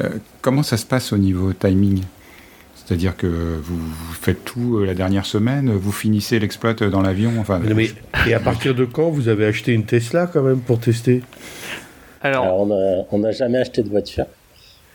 Euh, 0.00 0.08
comment 0.40 0.62
ça 0.62 0.76
se 0.76 0.86
passe 0.86 1.12
au 1.12 1.18
niveau 1.18 1.52
timing? 1.52 2.02
C'est-à-dire 2.74 3.16
que 3.16 3.26
vous, 3.62 3.78
faites 4.20 4.44
tout 4.44 4.78
euh, 4.78 4.86
la 4.86 4.94
dernière 4.94 5.24
semaine, 5.24 5.70
vous 5.70 5.92
finissez 5.92 6.40
l'exploit 6.40 6.74
dans 6.74 7.02
l'avion. 7.02 7.32
Enfin, 7.38 7.60
et 8.26 8.34
à 8.34 8.40
partir 8.40 8.74
de 8.74 8.84
quand 8.84 9.10
vous 9.10 9.28
avez 9.28 9.46
acheté 9.46 9.72
une 9.72 9.84
Tesla 9.84 10.26
quand 10.26 10.42
même 10.42 10.60
pour 10.60 10.80
tester? 10.80 11.22
Alors, 12.22 12.66
on 13.10 13.18
n'a 13.18 13.30
jamais 13.32 13.58
acheté 13.58 13.82
de 13.82 13.88
voiture. 13.88 14.26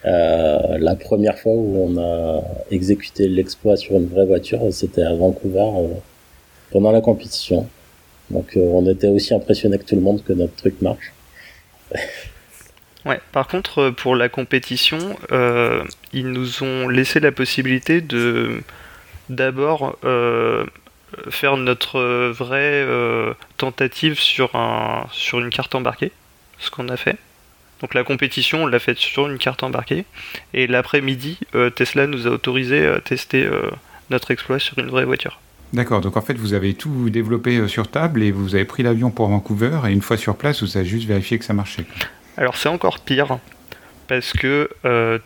Euh, 0.06 0.78
la 0.80 0.96
première 0.96 1.38
fois 1.38 1.54
où 1.54 1.90
on 1.90 1.98
a 1.98 2.44
exécuté 2.72 3.28
l'exploit 3.28 3.78
sur 3.78 3.96
une 3.96 4.08
vraie 4.08 4.26
voiture, 4.26 4.62
c'était 4.72 5.04
à 5.04 5.14
Vancouver 5.14 5.60
euh, 5.60 5.88
pendant 6.72 6.92
la 6.92 7.02
compétition. 7.02 7.68
Donc 8.30 8.56
euh, 8.56 8.60
on 8.60 8.88
était 8.88 9.08
aussi 9.08 9.34
impressionné 9.34 9.78
que 9.78 9.84
tout 9.84 9.96
le 9.96 10.02
monde 10.02 10.24
que 10.24 10.34
notre 10.34 10.56
truc 10.56 10.82
marche. 10.82 11.14
ouais. 13.06 13.20
Par 13.32 13.48
contre, 13.48 13.90
pour 13.90 14.16
la 14.16 14.30
compétition, 14.30 15.00
ils 16.14 16.28
nous 16.30 16.64
ont 16.64 16.88
laissé 16.88 17.20
la 17.20 17.32
possibilité 17.32 18.02
de 18.02 18.62
d'abord 19.30 19.98
faire 21.30 21.58
notre 21.58 22.30
vraie 22.32 22.86
tentative 23.58 24.20
sur 24.20 24.56
un 24.56 25.08
sur 25.12 25.40
une 25.40 25.50
carte 25.50 25.74
embarquée, 25.74 26.12
ce 26.60 26.70
qu'on 26.70 26.90
a 26.90 26.98
fait. 26.98 27.18
Donc 27.82 27.94
la 27.94 28.04
compétition, 28.04 28.64
on 28.64 28.68
l'a 28.68 28.80
faite 28.80 28.98
sur 28.98 29.28
une 29.28 29.38
carte 29.38 29.64
embarquée. 29.64 30.06
Et 30.54 30.68
l'après-midi, 30.68 31.40
euh, 31.56 31.70
Tesla 31.70 32.08
nous 32.08 32.28
a 32.28 32.32
autorisé 32.32 32.88
à 32.88 33.00
tester 33.00 33.46
euh, 33.46 33.70
notre 34.10 34.32
exploit 34.32 34.60
sur 34.60 34.78
une 34.80 34.88
vraie 34.88 35.06
voiture. 35.06 35.40
D'accord, 35.74 36.00
donc 36.00 36.16
en 36.16 36.22
fait 36.22 36.36
vous 36.36 36.54
avez 36.54 36.74
tout 36.76 37.10
développé 37.10 37.58
euh, 37.58 37.68
sur 37.68 37.92
table 37.92 38.24
et 38.24 38.32
vous 38.32 38.56
avez 38.56 38.64
pris 38.64 38.84
l'avion 38.84 39.12
pour 39.12 39.28
Vancouver 39.28 39.82
et 39.86 39.92
une 39.92 40.02
fois 40.02 40.16
sur 40.16 40.38
place 40.38 40.64
vous 40.64 40.78
avez 40.78 40.86
juste 40.86 41.06
vérifié 41.06 41.38
que 41.38 41.46
ça 41.46 41.54
marchait. 41.54 41.84
Alors 42.38 42.56
c'est 42.56 42.70
encore 42.70 43.00
pire 43.00 43.40
parce 44.08 44.32
que 44.32 44.70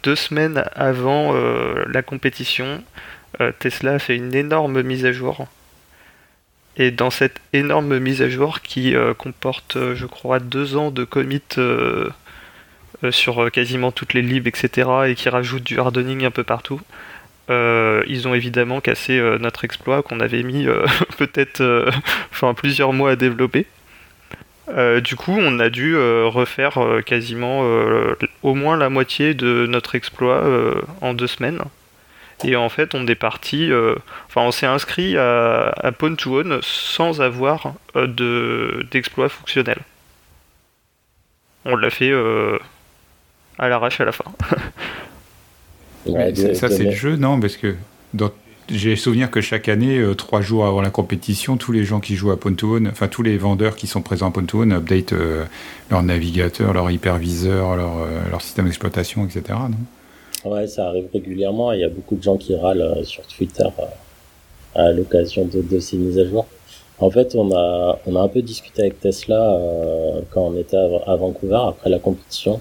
deux 0.01 0.15
semaines 0.15 0.63
avant 0.73 1.33
la 1.33 2.01
compétition, 2.01 2.83
Tesla 3.59 3.93
a 3.93 3.99
fait 3.99 4.15
une 4.15 4.33
énorme 4.33 4.81
mise 4.81 5.05
à 5.05 5.11
jour 5.11 5.45
Et 6.77 6.89
dans 6.89 7.11
cette 7.11 7.39
énorme 7.53 7.99
mise 7.99 8.23
à 8.23 8.29
jour 8.29 8.61
qui 8.61 8.95
comporte, 9.19 9.77
je 9.93 10.05
crois, 10.07 10.39
deux 10.39 10.77
ans 10.77 10.89
de 10.89 11.03
commit 11.03 11.43
sur 13.09 13.51
quasiment 13.51 13.91
toutes 13.91 14.13
les 14.13 14.21
libs, 14.21 14.47
etc., 14.47 14.89
et 15.07 15.15
qui 15.15 15.29
rajoute 15.29 15.63
du 15.63 15.79
hardening 15.79 16.25
un 16.25 16.31
peu 16.31 16.43
partout, 16.43 16.81
ils 17.49 18.27
ont 18.27 18.33
évidemment 18.33 18.79
cassé 18.79 19.19
notre 19.39 19.65
exploit 19.65 20.03
qu'on 20.03 20.19
avait 20.19 20.43
mis 20.43 20.65
peut-être 21.17 21.91
enfin, 22.31 22.53
plusieurs 22.53 22.93
mois 22.93 23.11
à 23.11 23.15
développer. 23.15 23.65
Euh, 24.69 25.01
du 25.01 25.15
coup, 25.15 25.37
on 25.37 25.59
a 25.59 25.69
dû 25.69 25.95
euh, 25.95 26.27
refaire 26.27 26.77
euh, 26.77 27.01
quasiment 27.01 27.61
au 28.43 28.53
moins 28.53 28.77
la 28.77 28.89
moitié 28.89 29.33
de 29.33 29.65
notre 29.67 29.95
exploit 29.95 30.43
en 31.01 31.13
deux 31.13 31.27
semaines. 31.27 31.61
Et 32.43 32.55
en 32.55 32.69
fait, 32.69 32.95
on 32.95 33.05
est 33.05 33.15
parti, 33.15 33.71
enfin, 34.27 34.41
on 34.41 34.51
s'est 34.51 34.65
inscrit 34.65 35.17
à, 35.17 35.69
à 35.77 35.91
Pawn 35.91 36.17
to 36.17 36.39
Own 36.39 36.59
sans 36.61 37.21
avoir 37.21 37.73
d'exploit 37.95 39.29
fonctionnel. 39.29 39.77
On 41.65 41.75
l'a 41.75 41.91
fait 41.91 42.11
à 43.57 43.69
l'arrache 43.69 43.99
à 44.01 44.05
la 44.05 44.11
fin. 44.11 44.25
ça, 46.53 46.69
c'est 46.69 46.83
le 46.83 46.91
jeu, 46.91 47.15
non 47.15 47.39
Parce 47.39 47.57
que 47.57 47.75
dans 48.13 48.31
j'ai 48.73 48.95
souvenir 48.95 49.29
que 49.31 49.41
chaque 49.41 49.67
année, 49.67 49.97
euh, 49.97 50.15
trois 50.15 50.41
jours 50.41 50.65
avant 50.65 50.81
la 50.81 50.89
compétition, 50.89 51.57
tous 51.57 51.71
les 51.71 51.83
gens 51.83 51.99
qui 51.99 52.15
jouent 52.15 52.31
à 52.31 52.39
Pontoon, 52.39 52.85
enfin 52.89 53.07
tous 53.07 53.23
les 53.23 53.37
vendeurs 53.37 53.75
qui 53.75 53.85
sont 53.85 54.01
présents 54.01 54.29
à 54.29 54.31
Pontoon 54.31 54.71
update 54.71 55.13
euh, 55.13 55.43
leur 55.89 56.03
navigateur, 56.03 56.73
leur 56.73 56.89
hyperviseur, 56.89 57.75
leur, 57.75 57.97
euh, 57.97 58.29
leur 58.29 58.41
système 58.41 58.65
d'exploitation, 58.65 59.25
etc. 59.25 59.43
Non? 59.69 60.51
Ouais, 60.51 60.67
ça 60.67 60.87
arrive 60.87 61.07
régulièrement. 61.13 61.73
Il 61.73 61.81
y 61.81 61.83
a 61.83 61.89
beaucoup 61.89 62.15
de 62.15 62.23
gens 62.23 62.37
qui 62.37 62.55
râlent 62.55 63.01
sur 63.03 63.25
Twitter 63.27 63.67
à 64.73 64.91
l'occasion 64.91 65.45
de, 65.45 65.79
ces 65.79 65.97
mises 65.97 66.17
à 66.17 66.25
jour. 66.25 66.47
En 66.99 67.11
fait, 67.11 67.35
on 67.35 67.51
a, 67.53 67.99
on 68.05 68.15
a 68.15 68.21
un 68.21 68.27
peu 68.27 68.41
discuté 68.41 68.83
avec 68.83 68.99
Tesla 69.01 69.59
quand 70.31 70.41
on 70.41 70.57
était 70.57 70.77
à, 70.77 71.15
Vancouver 71.15 71.59
après 71.67 71.89
la 71.89 71.99
compétition. 71.99 72.59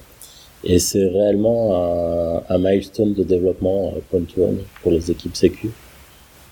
Et 0.64 0.78
c'est 0.78 1.06
réellement 1.06 2.42
un, 2.48 2.58
milestone 2.58 3.14
de 3.14 3.22
développement 3.22 3.94
Pontoon 4.10 4.58
pour 4.82 4.92
les 4.92 5.10
équipes 5.10 5.36
sécu. 5.36 5.70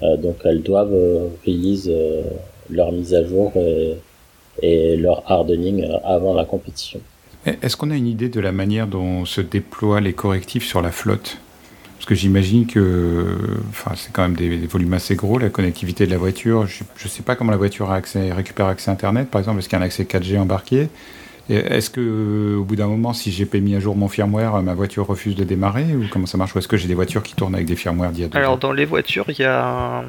Euh, 0.02 0.16
donc 0.16 0.36
elles 0.44 0.62
doivent 0.62 0.94
euh, 0.94 1.28
release 1.46 1.90
euh, 1.92 2.22
leur 2.70 2.92
mise 2.92 3.14
à 3.14 3.24
jour 3.24 3.52
et, 4.62 4.96
leur 4.96 5.30
hardening 5.30 5.86
avant 6.04 6.34
la 6.34 6.44
compétition. 6.44 7.00
Est-ce 7.46 7.76
qu'on 7.76 7.90
a 7.90 7.96
une 7.96 8.06
idée 8.06 8.28
de 8.28 8.40
la 8.40 8.52
manière 8.52 8.86
dont 8.86 9.24
se 9.24 9.40
déploient 9.40 10.00
les 10.00 10.12
correctifs 10.12 10.66
sur 10.66 10.82
la 10.82 10.90
flotte? 10.90 11.38
Parce 11.94 12.06
que 12.06 12.14
j'imagine 12.14 12.66
que 12.66 13.36
enfin, 13.70 13.92
c'est 13.96 14.12
quand 14.12 14.22
même 14.22 14.36
des, 14.36 14.56
volumes 14.66 14.94
assez 14.94 15.14
gros, 15.14 15.38
la 15.38 15.48
connectivité 15.48 16.06
de 16.06 16.10
la 16.10 16.18
voiture. 16.18 16.66
Je 16.66 16.82
ne 17.04 17.08
sais 17.08 17.22
pas 17.22 17.36
comment 17.36 17.50
la 17.50 17.56
voiture 17.56 17.90
a 17.90 17.96
accès, 17.96 18.32
récupère 18.32 18.66
accès 18.66 18.90
Internet, 18.90 19.30
par 19.30 19.40
exemple. 19.40 19.60
Est-ce 19.60 19.68
qu'il 19.68 19.78
y 19.78 19.80
a 19.80 19.84
un 19.84 19.86
accès 19.86 20.04
4G 20.04 20.38
embarqué? 20.38 20.88
Est-ce 21.49 21.90
que 21.90 22.57
au 22.57 22.64
bout 22.64 22.76
d'un 22.76 22.88
moment, 22.88 23.12
si 23.12 23.33
j'ai 23.33 23.47
pas 23.47 23.59
mis 23.59 23.75
à 23.75 23.81
jour 23.81 23.97
mon 23.97 24.09
firmware, 24.09 24.62
ma 24.62 24.75
voiture 24.75 25.07
refuse 25.07 25.35
de 25.35 25.45
démarrer 25.45 25.95
ou 25.95 26.05
comment 26.11 26.26
ça 26.26 26.37
marche? 26.37 26.55
Ou 26.55 26.59
est-ce 26.59 26.69
que 26.69 26.76
j'ai 26.76 26.88
des 26.88 26.95
voitures 26.95 27.23
qui 27.23 27.35
tournent 27.35 27.55
avec 27.55 27.67
des 27.67 27.76
firmware 27.76 28.11
d'il 28.11 28.25
y 28.25 28.26
a 28.26 28.37
Alors 28.37 28.59
dans 28.59 28.73
les 28.73 28.85
voitures, 28.85 29.25
il 29.28 29.38
y 29.38 29.45
a 29.45 30.05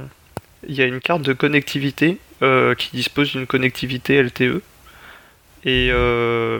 il 0.67 0.75
y 0.75 0.81
a 0.81 0.85
une 0.85 0.99
carte 0.99 1.21
de 1.21 1.33
connectivité 1.33 2.17
euh, 2.41 2.75
qui 2.75 2.89
dispose 2.91 3.31
d'une 3.31 3.47
connectivité 3.47 4.21
LTE 4.21 4.61
et 5.65 5.89
euh, 5.91 6.59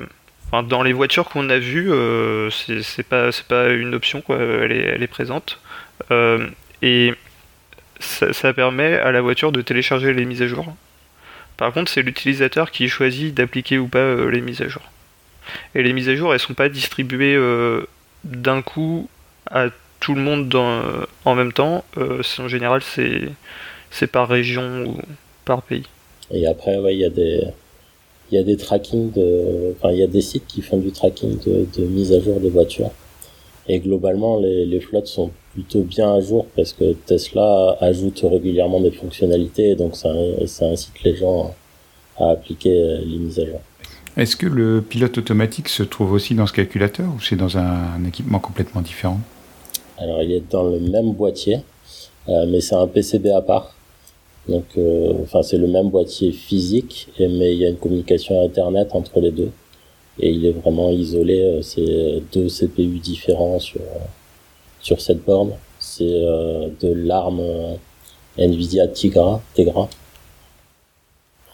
dans 0.52 0.84
les 0.84 0.94
voitures 0.94 1.30
qu'on 1.30 1.50
a 1.50 1.60
vues, 1.60 1.92
euh, 1.92 2.50
c'est 2.50 3.04
pas 3.04 3.32
c'est 3.32 3.46
pas 3.46 3.70
une 3.70 3.94
option 3.94 4.22
quoi, 4.22 4.38
elle 4.38 4.72
est, 4.72 4.84
elle 4.84 5.04
est 5.04 5.08
présente. 5.08 5.60
Et 6.82 7.14
ça, 8.00 8.32
ça 8.32 8.54
permet 8.54 8.94
à 8.96 9.12
la 9.12 9.22
voiture 9.22 9.52
de 9.52 9.62
télécharger 9.62 10.14
les 10.14 10.26
mises 10.26 10.42
à 10.42 10.48
jour 10.48 10.74
par 11.60 11.74
contre, 11.74 11.92
c'est 11.92 12.04
l'utilisateur 12.04 12.72
qui 12.72 12.88
choisit 12.88 13.34
d'appliquer 13.34 13.78
ou 13.80 13.89
pas 13.89 14.00
euh, 14.00 14.32
les 14.32 14.39
mises 14.39 14.62
à 14.62 14.70
jour. 14.70 14.82
Et 15.75 15.84
les 15.84 15.92
mises 15.92 16.08
à 16.08 16.16
jour, 16.16 16.34
elles 16.34 16.39
sont 16.39 16.54
pas 16.54 16.70
distribuées 16.70 17.36
euh, 17.36 17.86
d'un 18.24 18.62
coup 18.62 19.10
à 19.51 19.66
tout 20.00 20.16
le 20.16 20.22
monde 20.22 20.56
euh, 20.56 21.06
en 21.26 21.36
même 21.36 21.52
temps. 21.52 21.84
en 21.98 22.48
général, 22.48 22.82
c'est 22.82 24.08
par 24.08 24.30
région 24.30 24.86
ou 24.86 24.98
par 25.43 25.62
pays. 25.62 25.84
Et 26.32 26.48
après, 26.48 26.78
il 26.93 27.00
y 27.00 27.04
a 27.04 27.10
des 27.10 27.43
il 28.32 28.38
y 28.38 28.38
a 28.39 28.43
des 28.43 28.56
tracking 28.56 29.12
de 29.12 29.74
enfin 29.76 29.91
il 29.91 29.98
y 29.98 30.04
a 30.04 30.08
des 30.08 30.22
sites 30.22 30.48
qui 30.48 30.62
font 30.62 30.78
du 30.78 30.91
tracking 30.91 31.39
de, 31.39 31.65
de 31.78 31.86
mise 31.88 32.13
à 32.13 32.22
jour 32.22 32.39
des 32.39 32.50
voitures. 32.50 32.91
Et 33.67 33.80
globalement, 33.80 34.39
les, 34.39 34.65
les 34.65 34.80
flottes 34.80 35.08
sont 35.08 35.32
plutôt 35.54 35.82
bien 35.82 36.14
à 36.14 36.22
jour 36.22 36.46
parce 36.56 36.74
que 36.74 36.94
Tesla 36.94 37.78
ajoute 37.82 38.22
régulièrement 38.24 38.80
des 38.80 38.92
fonctionnalités, 38.92 39.76
donc 39.76 39.96
ça, 39.96 40.10
ça 40.46 40.66
incite 40.66 41.04
les 41.04 41.16
gens 41.16 41.54
à 42.18 42.32
appliquer 42.32 43.00
les 43.06 43.18
mises 43.18 43.40
à 43.40 43.46
jour. 43.46 43.60
Est-ce 44.18 44.36
que 44.36 44.48
le 44.48 44.82
pilote 44.82 45.18
automatique 45.18 45.70
se 45.70 45.84
trouve 45.84 46.12
aussi 46.12 46.36
dans 46.36 46.46
ce 46.46 46.54
calculateur 46.54 47.08
ou 47.16 47.22
c'est 47.22 47.36
dans 47.36 47.58
un, 47.58 48.04
équipement 48.06 48.40
complètement 48.40 48.82
différent? 48.82 49.20
Alors 49.98 50.22
il 50.22 50.32
est 50.32 50.44
dans 50.52 50.64
le 50.64 50.80
même 50.80 51.14
boîtier, 51.14 51.60
euh, 52.28 52.46
mais 52.48 52.62
c'est 52.62 52.76
un 52.76 52.88
PCB 52.88 53.32
à 53.32 53.42
part. 53.42 53.74
Donc, 54.48 54.66
euh, 54.78 55.14
enfin, 55.24 55.44
c'est 55.44 55.58
le 55.58 55.68
même 55.68 55.90
boîtier 55.90 56.32
physique, 56.32 57.08
mais 57.20 57.54
il 57.54 57.60
y 57.60 57.66
a 57.66 57.70
une 57.70 57.78
communication 57.78 58.44
Internet 58.44 58.90
entre 58.94 59.20
les 59.20 59.32
deux. 59.32 59.52
Et 60.20 60.32
il 60.32 60.46
est 60.46 60.52
vraiment 60.52 60.90
isolé. 60.90 61.40
Euh, 61.40 61.62
c'est 61.62 62.22
deux 62.34 62.48
CPU 62.48 63.00
différents 63.00 63.60
sur 63.60 63.82
sur 64.82 65.02
cette 65.02 65.24
borne. 65.26 65.52
C'est 65.80 66.04
euh, 66.04 66.70
de 66.82 66.94
l'arme 66.94 67.39
euh, 67.39 67.76
Nvidia 68.38 68.88
Tigra, 68.88 69.42
Tegra 69.54 69.89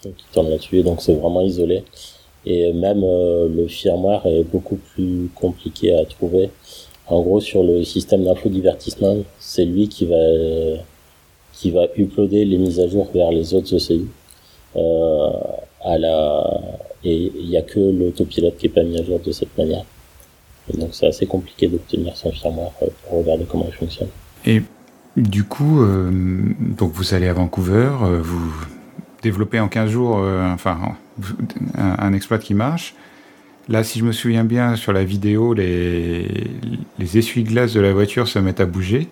qui 0.03 0.25
tourne 0.31 0.49
là-dessus, 0.49 0.83
donc 0.83 1.01
c'est 1.01 1.15
vraiment 1.15 1.41
isolé. 1.41 1.83
Et 2.45 2.71
même 2.73 3.03
euh, 3.03 3.49
le 3.49 3.67
firmware 3.67 4.25
est 4.27 4.43
beaucoup 4.43 4.75
plus 4.75 5.29
compliqué 5.33 5.95
à 5.95 6.05
trouver. 6.05 6.51
En 7.07 7.21
gros, 7.21 7.39
sur 7.39 7.63
le 7.63 7.83
système 7.83 8.23
d'infodivertissement, 8.23 9.17
c'est 9.39 9.65
lui 9.65 9.87
qui 9.87 10.05
va 10.05 10.15
qui 11.53 11.71
va 11.71 11.87
uploader 11.95 12.45
les 12.45 12.57
mises 12.57 12.79
à 12.79 12.87
jour 12.87 13.07
vers 13.13 13.31
les 13.31 13.53
autres 13.53 13.75
ECU. 13.75 14.07
Euh, 14.75 15.29
à 15.81 15.97
la 15.97 16.61
et 17.03 17.31
il 17.39 17.47
n'y 17.47 17.57
a 17.57 17.61
que 17.61 17.79
l'autopilote 17.79 18.57
qui 18.57 18.65
est 18.65 18.69
pas 18.69 18.83
mis 18.83 18.99
à 18.99 19.03
jour 19.03 19.19
de 19.19 19.31
cette 19.31 19.55
manière 19.57 19.85
donc 20.73 20.89
c'est 20.93 21.07
assez 21.07 21.25
compliqué 21.25 21.67
d'obtenir 21.67 22.15
son 22.17 22.31
firmware 22.31 22.71
euh, 22.81 22.87
pour 23.03 23.19
regarder 23.19 23.45
comment 23.45 23.65
il 23.67 23.73
fonctionne. 23.73 24.09
Et 24.45 24.61
du 25.15 25.43
coup, 25.43 25.81
euh, 25.81 26.11
donc 26.59 26.91
vous 26.93 27.13
allez 27.13 27.27
à 27.27 27.33
Vancouver, 27.33 27.91
euh, 28.01 28.21
vous 28.21 28.51
développez 29.21 29.59
en 29.59 29.67
15 29.67 29.89
jours 29.89 30.17
enfin, 30.53 30.77
un, 31.75 32.13
exploit 32.13 32.37
qui 32.37 32.53
marche. 32.53 32.93
Là, 33.67 33.83
si 33.83 33.97
je 33.97 34.05
me 34.05 34.11
souviens 34.11 34.43
bien, 34.43 34.75
sur 34.75 34.93
la 34.93 35.03
vidéo, 35.03 35.55
les, 35.55 36.27
les 36.99 37.17
essuie-glaces 37.17 37.73
de 37.73 37.79
la 37.79 37.91
voiture 37.91 38.27
se 38.27 38.37
mettent 38.37 38.59
à 38.59 38.67
bouger. 38.67 39.07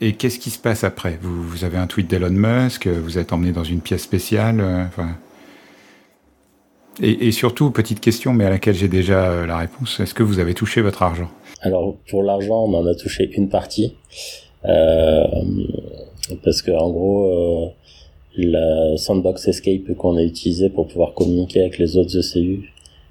Et 0.00 0.12
qu'est-ce 0.12 0.38
qui 0.38 0.50
se 0.50 0.58
passe 0.60 0.84
après? 0.84 1.18
Vous, 1.20 1.64
avez 1.64 1.78
un 1.78 1.88
tweet 1.88 2.08
d'Elon 2.08 2.30
Musk, 2.30 2.86
vous 2.86 3.18
êtes 3.18 3.32
emmené 3.32 3.50
dans 3.50 3.64
une 3.64 3.80
pièce 3.80 4.02
spéciale. 4.02 4.88
Et, 7.02 7.32
surtout, 7.32 7.70
petite 7.70 8.00
question, 8.00 8.32
mais 8.32 8.44
à 8.44 8.50
laquelle 8.50 8.74
j'ai 8.74 8.88
déjà 8.88 9.30
euh, 9.30 9.46
la 9.46 9.58
réponse, 9.58 10.00
est-ce 10.00 10.14
que 10.14 10.22
vous 10.22 10.38
avez 10.38 10.54
touché 10.54 10.80
votre 10.80 11.02
argent? 11.02 11.28
Alors, 11.60 11.96
pour 12.08 12.22
l'argent, 12.22 12.64
on 12.64 12.74
en 12.74 12.86
a 12.86 12.94
touché 12.94 13.30
une 13.32 13.48
partie. 13.48 13.96
Euh, 14.64 15.24
parce 16.44 16.62
que 16.62 16.70
en 16.70 16.90
gros, 16.90 17.24
euh, 17.24 17.66
la 18.36 18.96
Sandbox 18.96 19.48
Escape 19.48 19.94
qu'on 19.96 20.16
a 20.16 20.22
utilisé 20.22 20.68
pour 20.68 20.88
pouvoir 20.88 21.14
communiquer 21.14 21.60
avec 21.62 21.78
les 21.78 21.96
autres 21.96 22.18
ECU 22.18 22.70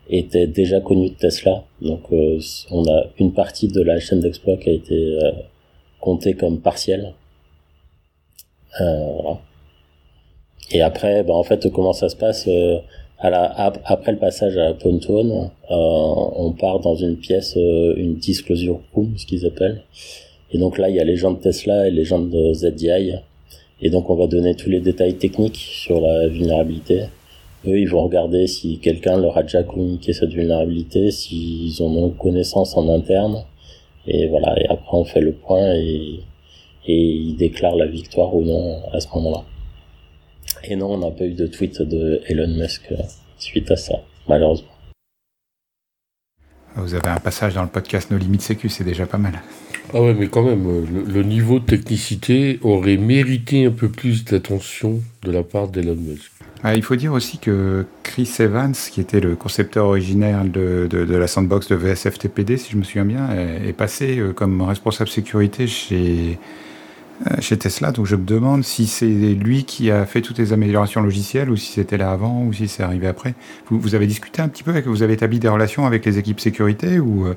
était 0.09 0.47
déjà 0.47 0.81
connue 0.81 1.09
de 1.09 1.15
Tesla. 1.15 1.63
Donc, 1.81 2.11
on 2.11 2.87
a 2.87 3.05
une 3.19 3.33
partie 3.33 3.67
de 3.67 3.81
la 3.81 3.99
chaîne 3.99 4.21
d'exploit 4.21 4.57
qui 4.57 4.69
a 4.69 4.73
été 4.73 5.19
comptée 5.99 6.33
comme 6.33 6.59
partielle. 6.59 7.13
Voilà. 8.79 9.39
Et 10.71 10.81
après, 10.81 11.23
bah, 11.23 11.33
en 11.33 11.43
fait, 11.43 11.71
comment 11.71 11.93
ça 11.93 12.09
se 12.09 12.15
passe? 12.15 12.47
Après 13.21 14.11
le 14.11 14.17
passage 14.17 14.57
à 14.57 14.73
Pontoon, 14.73 15.51
euh, 15.69 15.75
on 15.75 16.53
part 16.53 16.79
dans 16.79 16.95
une 16.95 17.17
pièce, 17.17 17.55
euh, 17.57 17.93
une 17.97 18.15
disclosure 18.15 18.79
room, 18.93 19.17
ce 19.17 19.25
qu'ils 19.25 19.45
appellent. 19.45 19.83
Et 20.51 20.57
donc 20.57 20.77
là, 20.77 20.89
il 20.89 20.95
y 20.95 20.99
a 20.99 21.03
les 21.03 21.17
gens 21.17 21.31
de 21.31 21.39
Tesla 21.39 21.87
et 21.87 21.91
les 21.91 22.05
gens 22.05 22.19
de 22.19 22.53
ZDI. 22.53 23.15
Et 23.81 23.89
donc 23.89 24.09
on 24.09 24.15
va 24.15 24.27
donner 24.27 24.55
tous 24.55 24.69
les 24.69 24.79
détails 24.79 25.15
techniques 25.15 25.57
sur 25.57 26.01
la 26.01 26.27
vulnérabilité. 26.27 27.03
Eux, 27.67 27.77
ils 27.77 27.89
vont 27.89 28.03
regarder 28.03 28.47
si 28.47 28.79
quelqu'un 28.79 29.17
leur 29.17 29.37
a 29.37 29.43
déjà 29.43 29.63
communiqué 29.63 30.13
cette 30.13 30.31
vulnérabilité, 30.31 31.11
s'ils 31.11 31.81
en 31.83 31.93
ont 31.95 32.09
connaissance 32.09 32.77
en 32.77 32.87
interne. 32.89 33.43
Et 34.07 34.27
voilà, 34.27 34.59
et 34.59 34.65
après 34.69 34.97
on 34.97 35.03
fait 35.03 35.21
le 35.21 35.33
point 35.33 35.75
et, 35.75 36.21
et 36.87 37.01
ils 37.01 37.35
déclarent 37.35 37.75
la 37.75 37.85
victoire 37.85 38.33
ou 38.33 38.43
non 38.43 38.79
à 38.93 38.99
ce 38.99 39.07
moment-là. 39.15 39.43
Et 40.63 40.75
non, 40.75 40.93
on 40.93 40.97
n'a 40.97 41.11
pas 41.11 41.25
eu 41.25 41.33
de 41.33 41.47
tweet 41.47 41.81
de 41.81 42.21
Elon 42.27 42.47
Musk 42.47 42.91
euh, 42.91 42.95
suite 43.37 43.71
à 43.71 43.75
ça, 43.75 43.95
malheureusement. 44.27 44.67
Vous 46.75 46.93
avez 46.93 47.09
un 47.09 47.19
passage 47.19 47.55
dans 47.55 47.63
le 47.63 47.69
podcast 47.69 48.11
No 48.11 48.17
Limit 48.17 48.39
Sécu, 48.39 48.69
c'est 48.69 48.83
déjà 48.83 49.05
pas 49.05 49.17
mal. 49.17 49.41
Ah 49.93 50.01
ouais, 50.01 50.13
mais 50.13 50.27
quand 50.27 50.43
même, 50.43 50.85
le, 51.07 51.23
niveau 51.23 51.59
de 51.59 51.65
technicité 51.65 52.59
aurait 52.61 52.97
mérité 52.97 53.65
un 53.65 53.71
peu 53.71 53.89
plus 53.89 54.23
d'attention 54.23 55.01
de 55.23 55.31
la 55.31 55.41
part 55.43 55.67
d'Elon 55.67 55.95
Musk. 55.95 56.31
Ah, 56.63 56.75
il 56.75 56.83
faut 56.83 56.95
dire 56.95 57.13
aussi 57.13 57.39
que 57.39 57.85
Chris 58.03 58.29
Evans, 58.39 58.73
qui 58.73 59.01
était 59.01 59.19
le 59.19 59.35
concepteur 59.35 59.87
originaire 59.87 60.43
de, 60.43 60.87
de, 60.89 61.15
la 61.15 61.27
sandbox 61.27 61.69
de 61.69 61.75
VSFTPD, 61.75 62.57
si 62.57 62.71
je 62.71 62.77
me 62.77 62.83
souviens 62.83 63.05
bien, 63.05 63.29
est, 63.31 63.73
passé 63.73 64.21
comme 64.35 64.61
responsable 64.61 65.09
sécurité 65.09 65.67
chez, 65.67 65.95
euh, 65.95 66.68
chez 67.39 67.57
Tesla. 67.57 67.91
Donc 67.91 68.05
je 68.05 68.15
me 68.15 68.25
demande 68.25 68.63
si 68.63 68.87
c'est 68.87 69.05
lui 69.05 69.65
qui 69.65 69.91
a 69.91 70.05
fait 70.05 70.21
toutes 70.21 70.37
les 70.37 70.53
améliorations 70.53 71.01
logicielles 71.01 71.49
ou 71.49 71.57
si 71.57 71.71
c'était 71.73 71.97
là 71.97 72.11
avant 72.11 72.43
ou 72.43 72.53
si 72.53 72.67
c'est 72.67 72.83
arrivé 72.83 73.07
après. 73.07 73.35
Vous, 73.67 73.79
vous, 73.79 73.95
avez 73.95 74.07
discuté 74.07 74.41
un 74.41 74.47
petit 74.47 74.63
peu 74.63 74.71
avec, 74.71 74.87
vous 74.87 75.03
avez 75.03 75.13
établi 75.13 75.39
des 75.39 75.49
relations 75.49 75.85
avec 75.85 76.05
les 76.05 76.17
équipes 76.17 76.39
sécurité 76.39 76.99
ou 76.99 77.27
euh, 77.27 77.35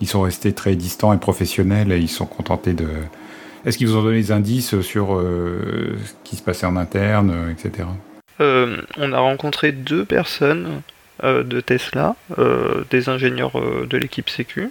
ils 0.00 0.08
sont 0.08 0.22
restés 0.22 0.52
très 0.52 0.76
distants 0.76 1.12
et 1.12 1.18
professionnels 1.18 1.92
et 1.92 1.98
ils 1.98 2.08
sont 2.08 2.26
contentés 2.26 2.74
de. 2.74 2.88
Est-ce 3.64 3.78
qu'ils 3.78 3.88
vous 3.88 3.96
ont 3.96 4.02
donné 4.02 4.18
des 4.18 4.32
indices 4.32 4.80
sur 4.82 5.16
euh, 5.16 5.96
ce 6.04 6.12
qui 6.22 6.36
se 6.36 6.42
passait 6.42 6.66
en 6.66 6.76
interne, 6.76 7.34
etc. 7.50 7.88
on 8.38 9.12
a 9.12 9.18
rencontré 9.18 9.72
deux 9.72 10.04
personnes 10.04 10.82
de 11.22 11.60
Tesla, 11.60 12.16
des 12.90 13.08
ingénieurs 13.08 13.52
de 13.86 13.96
l'équipe 13.96 14.28
Sécu, 14.28 14.70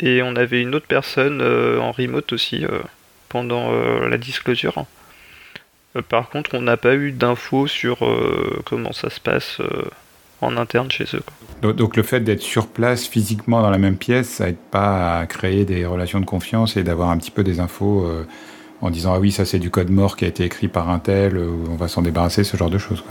et 0.00 0.20
on 0.22 0.34
avait 0.34 0.60
une 0.60 0.74
autre 0.74 0.88
personne 0.88 1.40
en 1.40 1.92
remote 1.92 2.32
aussi 2.32 2.66
pendant 3.30 3.72
la 3.72 4.18
disclosure. 4.18 4.84
par 6.08 6.28
contre, 6.28 6.54
on 6.54 6.60
n'a 6.60 6.76
pas 6.76 6.94
eu 6.94 7.12
d'infos 7.12 7.66
sur 7.66 8.06
comment 8.66 8.92
ça 8.92 9.08
se 9.08 9.20
passe 9.20 9.60
en 10.42 10.56
interne 10.56 10.90
chez 10.90 11.04
eux. 11.14 11.22
Donc, 11.62 11.96
le 11.96 12.02
fait 12.02 12.20
d'être 12.20 12.42
sur 12.42 12.68
place 12.68 13.06
physiquement 13.06 13.62
dans 13.62 13.70
la 13.70 13.78
même 13.78 13.96
pièce, 13.96 14.28
ça 14.28 14.48
aide 14.48 14.56
pas 14.56 15.18
à 15.18 15.26
créer 15.26 15.64
des 15.64 15.84
relations 15.84 16.20
de 16.20 16.24
confiance 16.24 16.76
et 16.76 16.82
d'avoir 16.82 17.10
un 17.10 17.18
petit 17.18 17.30
peu 17.30 17.44
des 17.44 17.60
infos 17.60 18.04
euh, 18.06 18.26
en 18.80 18.90
disant 18.90 19.14
ah 19.14 19.18
oui 19.18 19.30
ça 19.30 19.44
c'est 19.44 19.58
du 19.58 19.70
code 19.70 19.90
mort 19.90 20.16
qui 20.16 20.24
a 20.24 20.28
été 20.28 20.44
écrit 20.44 20.68
par 20.68 20.88
un 20.88 20.98
tel, 20.98 21.36
on 21.36 21.76
va 21.76 21.88
s'en 21.88 22.02
débarrasser, 22.02 22.44
ce 22.44 22.56
genre 22.56 22.70
de 22.70 22.78
choses. 22.78 23.04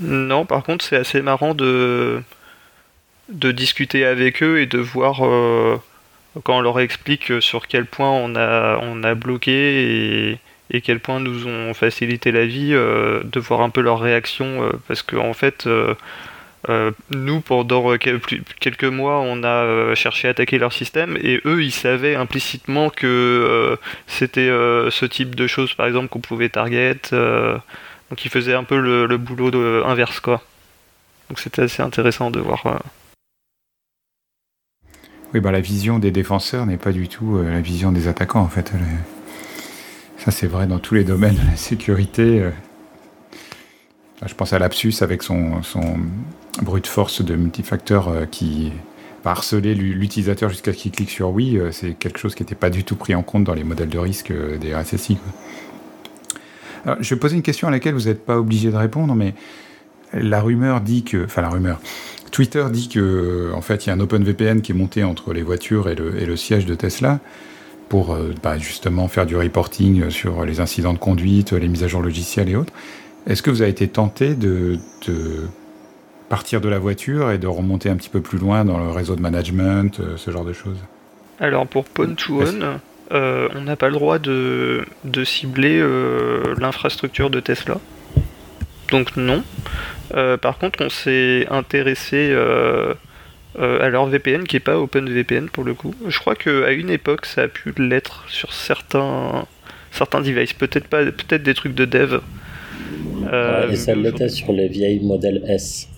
Non, 0.00 0.44
par 0.44 0.64
contre 0.64 0.84
c'est 0.84 0.96
assez 0.96 1.22
marrant 1.22 1.54
de 1.54 2.22
de 3.28 3.52
discuter 3.52 4.04
avec 4.04 4.42
eux 4.42 4.60
et 4.60 4.66
de 4.66 4.78
voir 4.78 5.24
euh, 5.24 5.76
quand 6.44 6.58
on 6.58 6.60
leur 6.60 6.80
explique 6.80 7.32
sur 7.40 7.66
quel 7.66 7.86
point 7.86 8.10
on 8.10 8.34
a 8.36 8.78
on 8.82 9.02
a 9.02 9.14
bloqué 9.14 10.38
et 10.72 10.80
quel 10.80 11.00
point 11.00 11.20
nous 11.20 11.46
ont 11.46 11.74
facilité 11.74 12.32
la 12.32 12.46
vie, 12.46 12.70
euh, 12.72 13.20
de 13.24 13.40
voir 13.40 13.60
un 13.60 13.70
peu 13.70 13.82
leur 13.82 14.00
réaction, 14.00 14.64
euh, 14.64 14.70
parce 14.88 15.02
qu'en 15.02 15.28
en 15.28 15.34
fait, 15.34 15.66
euh, 15.66 15.94
nous, 17.10 17.40
pendant 17.40 17.96
quelques 17.98 18.84
mois, 18.84 19.20
on 19.20 19.44
a 19.44 19.94
cherché 19.94 20.28
à 20.28 20.30
attaquer 20.30 20.58
leur 20.58 20.72
système, 20.72 21.18
et 21.22 21.40
eux, 21.44 21.62
ils 21.62 21.72
savaient 21.72 22.14
implicitement 22.14 22.88
que 22.88 23.78
c'était 24.06 24.48
ce 24.48 25.04
type 25.04 25.34
de 25.34 25.46
choses, 25.46 25.74
par 25.74 25.86
exemple, 25.86 26.08
qu'on 26.08 26.20
pouvait 26.20 26.48
target, 26.48 27.00
donc 27.10 28.24
ils 28.24 28.30
faisaient 28.30 28.54
un 28.54 28.64
peu 28.64 28.78
le, 28.78 29.16
boulot 29.18 29.50
de, 29.50 29.82
inverse, 29.84 30.20
quoi. 30.20 30.40
Donc 31.28 31.40
c'était 31.40 31.62
assez 31.62 31.82
intéressant 31.82 32.30
de 32.30 32.40
voir. 32.40 32.80
Oui, 35.34 35.40
bah, 35.40 35.50
la 35.50 35.60
vision 35.60 35.98
des 35.98 36.10
défenseurs 36.10 36.66
n'est 36.66 36.76
pas 36.76 36.92
du 36.92 37.08
tout 37.08 37.40
la 37.42 37.60
vision 37.60 37.92
des 37.92 38.08
attaquants, 38.08 38.40
en 38.40 38.48
fait. 38.48 38.72
Ça, 40.24 40.30
c'est 40.30 40.46
vrai 40.46 40.68
dans 40.68 40.78
tous 40.78 40.94
les 40.94 41.02
domaines 41.02 41.34
de 41.34 41.50
la 41.50 41.56
sécurité. 41.56 42.40
Euh. 42.40 42.50
Je 44.24 44.32
pense 44.34 44.52
à 44.52 44.60
Lapsus 44.60 44.94
avec 45.00 45.24
son, 45.24 45.64
son 45.64 45.98
brute 46.62 46.86
force 46.86 47.24
de 47.24 47.34
multifacteur 47.34 48.06
euh, 48.06 48.24
qui 48.24 48.72
va 49.24 49.32
harceler 49.32 49.74
l'utilisateur 49.74 50.48
jusqu'à 50.48 50.72
ce 50.72 50.78
qu'il 50.78 50.92
clique 50.92 51.10
sur 51.10 51.30
oui. 51.30 51.58
Euh, 51.58 51.72
c'est 51.72 51.94
quelque 51.94 52.20
chose 52.20 52.36
qui 52.36 52.44
n'était 52.44 52.54
pas 52.54 52.70
du 52.70 52.84
tout 52.84 52.94
pris 52.94 53.16
en 53.16 53.24
compte 53.24 53.42
dans 53.42 53.54
les 53.54 53.64
modèles 53.64 53.88
de 53.88 53.98
risque 53.98 54.32
des 54.60 54.72
RSSI. 54.76 55.18
je 57.00 57.14
vais 57.14 57.18
poser 57.18 57.34
une 57.34 57.42
question 57.42 57.66
à 57.66 57.72
laquelle 57.72 57.94
vous 57.94 58.04
n'êtes 58.04 58.24
pas 58.24 58.38
obligé 58.38 58.70
de 58.70 58.76
répondre, 58.76 59.16
mais 59.16 59.34
la 60.12 60.40
rumeur 60.40 60.82
dit 60.82 61.02
que, 61.02 61.24
enfin 61.24 61.42
la 61.42 61.48
rumeur, 61.48 61.80
Twitter 62.32 62.64
dit 62.70 62.88
que 62.88 63.52
en 63.54 63.60
fait 63.60 63.86
il 63.86 63.90
y 63.90 63.92
a 63.92 63.94
un 63.94 64.00
OpenVPN 64.00 64.62
qui 64.62 64.72
est 64.72 64.74
monté 64.74 65.04
entre 65.04 65.32
les 65.32 65.42
voitures 65.42 65.88
et 65.88 65.94
le, 65.94 66.20
et 66.20 66.26
le 66.26 66.36
siège 66.36 66.66
de 66.66 66.74
Tesla 66.74 67.20
pour 67.92 68.14
euh, 68.14 68.32
bah, 68.42 68.56
justement 68.56 69.06
faire 69.06 69.26
du 69.26 69.36
reporting 69.36 70.08
sur 70.08 70.46
les 70.46 70.60
incidents 70.60 70.94
de 70.94 70.98
conduite, 70.98 71.52
les 71.52 71.68
mises 71.68 71.84
à 71.84 71.88
jour 71.88 72.00
logicielles 72.00 72.48
et 72.48 72.56
autres. 72.56 72.72
Est-ce 73.26 73.42
que 73.42 73.50
vous 73.50 73.60
avez 73.60 73.70
été 73.70 73.86
tenté 73.86 74.34
de, 74.34 74.78
partir 76.30 76.62
de 76.62 76.70
la 76.70 76.78
voiture 76.78 77.30
et 77.30 77.36
de 77.36 77.46
remonter 77.46 77.90
un 77.90 77.96
petit 77.96 78.08
peu 78.08 78.22
plus 78.22 78.38
loin 78.38 78.64
dans 78.64 78.78
le 78.78 78.88
réseau 78.88 79.14
de 79.14 79.20
management, 79.20 80.00
euh, 80.00 80.16
ce 80.16 80.30
genre 80.30 80.46
de 80.46 80.54
choses? 80.54 80.78
Alors 81.38 81.66
pour 81.66 81.84
Pwn 81.84 82.16
to 82.16 82.40
Own, 82.40 82.78
euh, 83.12 83.48
on 83.54 83.60
n'a 83.60 83.76
pas 83.76 83.88
le 83.88 83.94
droit 83.94 84.18
de, 84.18 84.86
cibler 85.24 85.86
l'infrastructure 86.58 87.28
de 87.28 87.40
Tesla. 87.40 87.76
Donc 88.92 89.16
non. 89.16 89.42
par 90.40 90.58
contre, 90.58 90.84
on 90.84 90.88
s'est 90.88 91.46
intéressé 91.50 92.32
euh, 93.58 93.80
alors 93.82 94.06
VPN 94.06 94.44
qui 94.44 94.56
est 94.56 94.60
pas 94.60 94.78
OpenVPN 94.78 95.48
pour 95.48 95.64
le 95.64 95.74
coup. 95.74 95.94
Je 96.08 96.18
crois 96.18 96.34
qu'à 96.34 96.72
une 96.72 96.88
époque 96.88 97.26
ça 97.26 97.42
a 97.42 97.48
pu 97.48 97.72
l'être 97.76 98.24
sur 98.28 98.52
certains 98.52 99.46
certains 99.90 100.22
devices, 100.22 100.54
peut-être 100.54 100.86
pas 100.86 101.04
peut-être 101.04 101.42
des 101.42 101.52
trucs 101.52 101.74
de 101.74 101.84
dev. 101.84 102.20
Euh, 103.30 103.70
et 103.70 103.76
ça 103.76 103.94
l'était 103.94 104.30
sur 104.30 104.52
les 104.52 104.68
vieilles 104.68 105.00
modèles 105.00 105.42
S. 105.46 105.88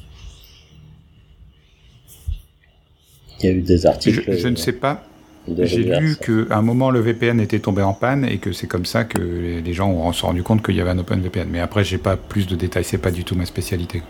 Il 3.38 3.46
y 3.46 3.48
a 3.48 3.52
eu 3.52 3.62
des 3.62 3.86
articles. 3.86 4.24
Je, 4.36 4.48
ne 4.48 4.56
sais 4.56 4.72
pas. 4.72 5.04
J'ai 5.46 5.82
lu 5.82 6.16
qu'à 6.16 6.56
un 6.56 6.62
moment 6.62 6.90
le 6.90 7.00
VPN 7.00 7.38
était 7.38 7.58
tombé 7.58 7.82
en 7.82 7.92
panne 7.92 8.24
et 8.24 8.38
que 8.38 8.52
c'est 8.52 8.66
comme 8.66 8.86
ça 8.86 9.04
que 9.04 9.18
les 9.18 9.72
gens 9.74 9.90
ont 9.90 10.12
se 10.12 10.24
rendu 10.24 10.42
compte 10.42 10.64
qu'il 10.64 10.74
y 10.74 10.80
avait 10.80 10.90
un 10.90 10.98
OpenVPN. 10.98 11.48
Mais 11.50 11.60
après, 11.60 11.84
j'ai 11.84 11.98
pas 11.98 12.16
plus 12.16 12.46
de 12.46 12.56
détails, 12.56 12.84
c'est 12.84 12.98
pas 12.98 13.10
du 13.10 13.24
tout 13.24 13.34
ma 13.34 13.44
spécialité. 13.44 14.02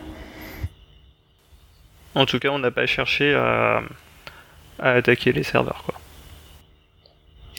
En 2.14 2.26
tout 2.26 2.38
cas, 2.38 2.50
on 2.50 2.60
n'a 2.60 2.70
pas 2.70 2.86
cherché 2.86 3.34
à, 3.34 3.82
attaquer 4.78 5.32
les 5.32 5.42
serveurs. 5.42 5.82
Quoi. 5.84 5.94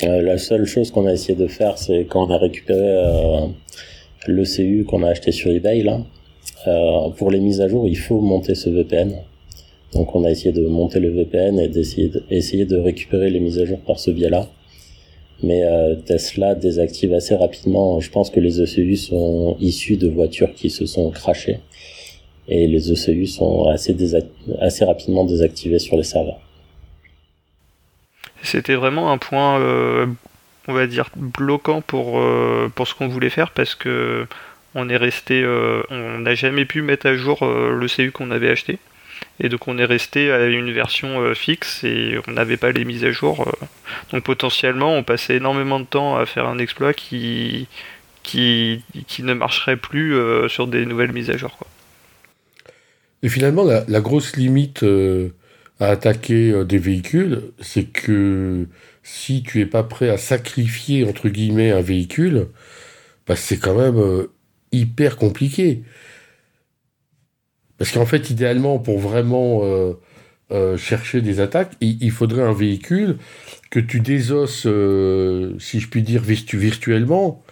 Euh, 0.03 0.21
la 0.21 0.37
seule 0.37 0.65
chose 0.65 0.91
qu'on 0.91 1.05
a 1.05 1.11
essayé 1.11 1.35
de 1.37 1.47
faire, 1.47 1.77
c'est 1.77 2.05
quand 2.05 2.27
on 2.27 2.33
a 2.33 2.37
récupéré 2.37 2.79
euh, 2.79 3.47
le 4.27 4.43
CU 4.43 4.85
qu'on 4.85 5.03
a 5.03 5.09
acheté 5.09 5.31
sur 5.31 5.51
eBay, 5.51 5.83
là, 5.83 5.99
euh, 6.67 7.09
pour 7.09 7.31
les 7.31 7.39
mises 7.39 7.61
à 7.61 7.67
jour, 7.67 7.87
il 7.87 7.97
faut 7.97 8.21
monter 8.21 8.55
ce 8.55 8.69
VPN. 8.69 9.15
Donc 9.95 10.13
on 10.15 10.23
a 10.25 10.29
essayé 10.29 10.51
de 10.51 10.67
monter 10.67 10.99
le 10.99 11.09
VPN 11.09 11.59
et 11.59 11.67
d'essayer 11.67 12.65
de, 12.65 12.77
récupérer 12.77 13.29
les 13.29 13.39
mises 13.39 13.59
à 13.59 13.65
jour 13.65 13.79
par 13.79 13.99
ce 13.99 14.11
biais-là. 14.11 14.47
Mais 15.41 15.63
Tesla 16.05 16.55
désactive 16.55 17.13
assez 17.13 17.35
rapidement. 17.35 17.99
Je 17.99 18.09
pense 18.09 18.29
que 18.29 18.39
les 18.39 18.61
ECU 18.61 18.95
sont 18.95 19.57
issus 19.59 19.97
de 19.97 20.07
voitures 20.07 20.53
qui 20.53 20.69
se 20.69 20.85
sont 20.85 21.09
crachées 21.11 21.59
et 22.47 22.67
les 22.67 22.91
ECU 22.91 23.25
sont 23.25 23.67
assez, 23.67 24.85
rapidement 24.85 25.25
désactivés 25.25 25.79
sur 25.79 25.97
les 25.97 26.03
serveurs. 26.03 26.39
C'était 28.43 28.75
vraiment 28.75 29.11
un 29.11 29.17
point, 29.17 29.59
euh, 29.59 30.05
on 30.67 30.73
va 30.73 30.85
dire, 30.85 31.09
bloquant 31.15 31.81
pour, 31.81 32.19
euh, 32.19 32.71
pour 32.73 32.87
ce 32.87 32.93
qu'on 32.93 33.07
voulait 33.07 33.29
faire 33.29 33.51
parce 33.51 33.73
que 33.73 34.27
on 34.75 34.89
est 34.89 34.97
resté, 34.97 35.41
euh, 35.41 35.81
on 35.89 36.19
n'a 36.19 36.35
jamais 36.35 36.65
pu 36.65 36.81
mettre 36.81 37.07
à 37.07 37.15
jour 37.15 37.39
le 37.41 37.87
CU 37.87 38.11
qu'on 38.11 38.29
avait 38.29 38.49
acheté. 38.49 38.77
Et 39.39 39.49
donc 39.49 39.67
on 39.67 39.77
est 39.77 39.85
resté 39.85 40.31
à 40.31 40.45
une 40.45 40.71
version 40.71 41.33
fixe 41.35 41.83
et 41.83 42.17
on 42.27 42.31
n'avait 42.31 42.57
pas 42.57 42.71
les 42.71 42.85
mises 42.85 43.03
à 43.03 43.11
jour. 43.11 43.51
donc 44.11 44.23
potentiellement 44.23 44.95
on 44.95 45.03
passait 45.03 45.35
énormément 45.35 45.79
de 45.79 45.85
temps 45.85 46.17
à 46.17 46.25
faire 46.25 46.47
un 46.47 46.57
exploit 46.57 46.93
qui, 46.93 47.67
qui, 48.23 48.83
qui 49.07 49.23
ne 49.23 49.33
marcherait 49.33 49.77
plus 49.77 50.15
sur 50.47 50.67
des 50.67 50.85
nouvelles 50.85 51.11
mises 51.11 51.29
à 51.29 51.37
jour. 51.37 51.57
Et 53.25 53.29
finalement, 53.29 53.63
la, 53.63 54.01
grosse 54.01 54.35
limite 54.35 54.83
euh, 54.83 55.29
à 55.79 55.87
attaquer 55.87 56.51
euh, 56.51 56.63
des 56.63 56.77
véhicules, 56.77 57.41
c'est 57.59 57.85
que 57.85 58.67
si 59.01 59.41
tu 59.41 59.61
es 59.61 59.65
pas 59.65 59.81
prêt 59.81 60.09
à 60.09 60.17
sacrifier, 60.17 61.05
entre 61.05 61.29
guillemets, 61.29 61.71
un 61.71 61.81
véhicule, 61.81 62.49
bah, 63.25 63.35
c'est 63.35 63.57
quand 63.57 63.73
même 63.73 63.97
euh, 63.97 64.31
hyper 64.71 65.17
compliqué. 65.17 65.81
Parce 67.77 67.91
qu'en 67.91 68.05
fait, 68.05 68.29
idéalement, 68.29 68.79
pour 68.79 68.99
vraiment 68.99 69.61
chercher 70.77 71.21
des 71.21 71.39
attaques, 71.39 71.73
il, 71.81 72.11
faudrait 72.11 72.43
un 72.43 72.53
véhicule 72.53 73.17
que 73.69 73.79
tu 73.79 73.99
désosses, 73.99 74.67
si 75.59 75.79
je 75.79 75.87
puis 75.89 76.01
dire, 76.01 76.21
virtuellement, 76.23 77.43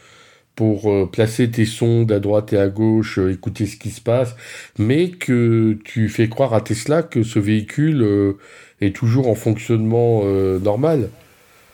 pour 0.56 0.92
euh, 0.92 1.10
placer 1.12 1.50
tes 1.50 1.66
sondes 1.66 2.12
à 2.12 2.20
droite 2.20 2.54
et 2.54 2.58
à 2.58 2.68
gauche, 2.68 3.18
euh, 3.18 3.32
écouter 3.32 3.66
ce 3.66 3.78
qui 3.78 3.90
se 3.90 4.02
passe, 4.02 4.36
mais 4.78 5.10
que 5.10 5.78
tu 5.84 6.10
fais 6.10 6.30
croire 6.30 6.54
à 6.54 6.62
Tesla 6.62 7.02
que 7.02 7.24
ce 7.24 7.40
véhicule 7.40 8.04
euh, 8.04 8.34
est 8.82 8.96
toujours 8.96 9.30
en 9.30 9.36
fonctionnement 9.36 10.24
normal. 10.60 11.10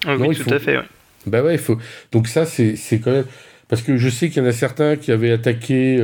Ah 0.05 0.15
oui, 0.15 0.35
tout 0.35 0.53
à 0.53 0.59
fait. 0.59 0.77
Ouais. 0.77 0.83
Ben 1.25 1.43
ouais, 1.43 1.55
il 1.55 1.59
faut. 1.59 1.77
Donc 2.11 2.27
ça, 2.27 2.45
c'est 2.45 2.75
quand 3.03 3.11
même 3.11 3.25
parce 3.67 3.81
que 3.81 3.97
je 3.97 4.09
sais 4.09 4.29
qu'il 4.29 4.41
y 4.41 4.45
en 4.45 4.49
a 4.49 4.51
certains 4.51 4.95
qui 4.95 5.11
avaient 5.11 5.31
attaqué 5.31 5.97